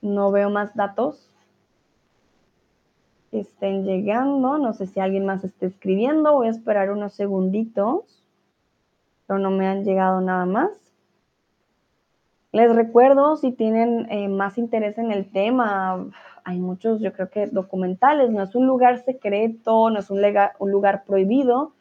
[0.00, 1.28] No veo más datos
[3.32, 4.58] estén llegando.
[4.58, 6.34] No sé si alguien más esté escribiendo.
[6.34, 8.24] Voy a esperar unos segunditos.
[9.26, 10.87] Pero no me han llegado nada más.
[12.52, 16.06] Les recuerdo, si tienen eh, más interés en el tema,
[16.44, 20.22] hay muchos, yo creo que documentales, no es un lugar secreto, no es un,
[20.70, 21.72] lugar prohibido,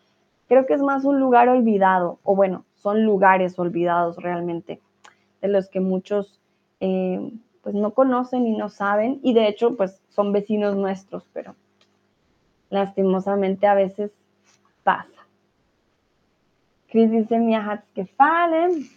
[0.49, 4.81] creo que es más un lugar olvidado, o bueno, son lugares olvidados realmente,
[5.41, 6.41] de los que muchos
[6.81, 11.55] eh, pues no conocen y no saben, y de hecho pues son vecinos nuestros, pero
[12.69, 14.11] lastimosamente a veces
[14.83, 15.07] pasa.
[16.89, 17.55] Chris dice, mi
[17.93, 18.96] que falen.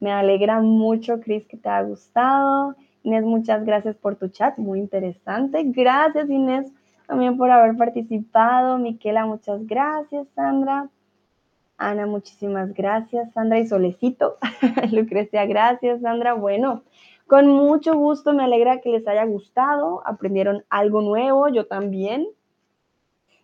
[0.00, 2.74] Me alegra mucho, Cris, que te haya gustado.
[3.02, 5.62] Inés, muchas gracias por tu chat, muy interesante.
[5.64, 6.72] Gracias, Inés,
[7.06, 8.78] también por haber participado.
[8.78, 10.88] Miquela, muchas gracias, Sandra.
[11.76, 13.32] Ana, muchísimas gracias.
[13.32, 14.36] Sandra y Solecito.
[14.92, 16.34] Lucrecia, gracias, Sandra.
[16.34, 16.82] Bueno,
[17.26, 20.02] con mucho gusto, me alegra que les haya gustado.
[20.06, 22.26] Aprendieron algo nuevo, yo también.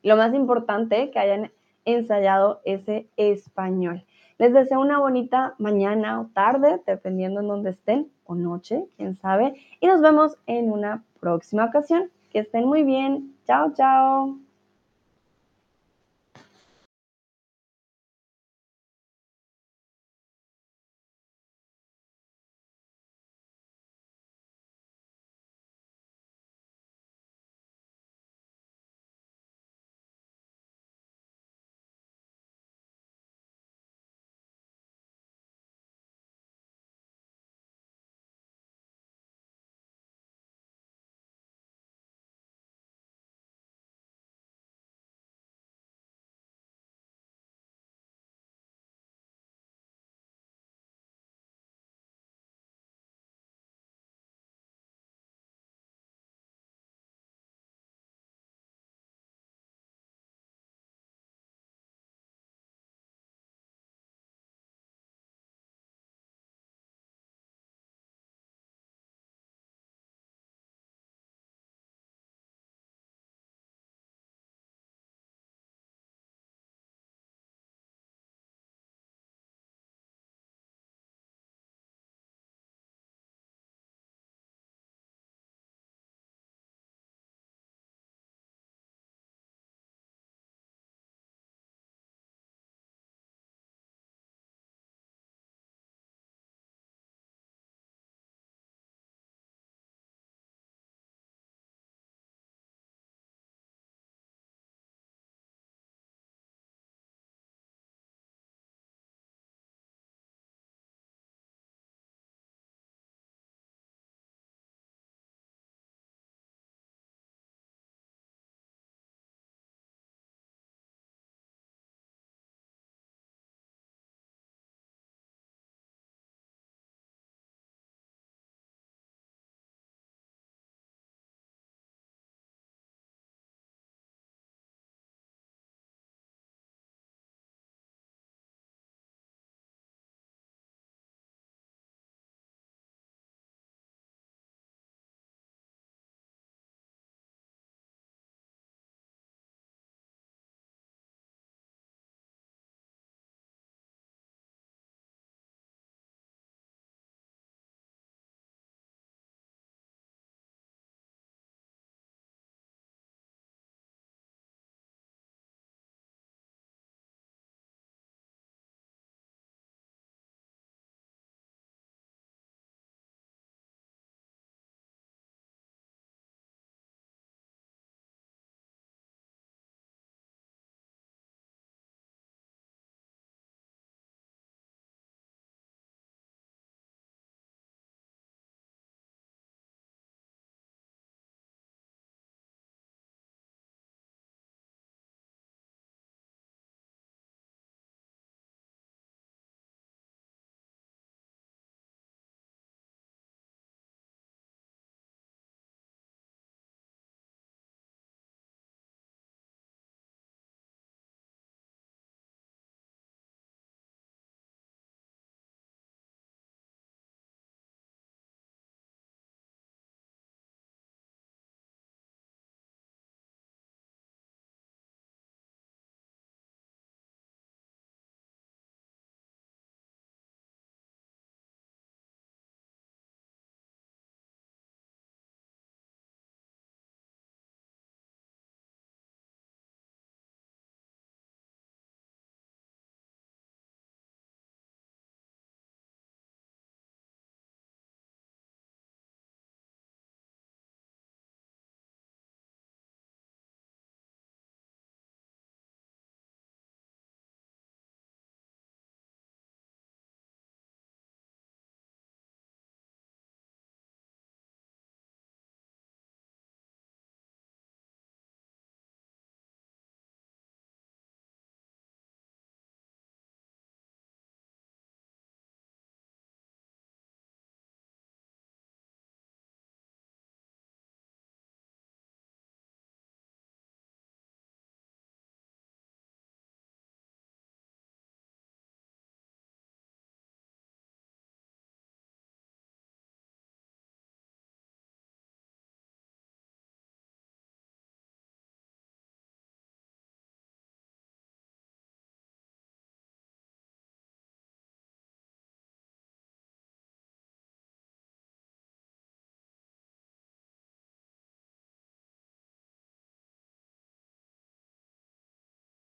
[0.02, 1.50] Lo más importante, que hayan
[1.84, 4.04] ensayado ese español.
[4.38, 9.54] Les deseo una bonita mañana o tarde, dependiendo en dónde estén, o noche, quién sabe.
[9.80, 12.10] Y nos vemos en una próxima ocasión.
[12.30, 13.34] Que estén muy bien.
[13.46, 14.45] Chao, chao.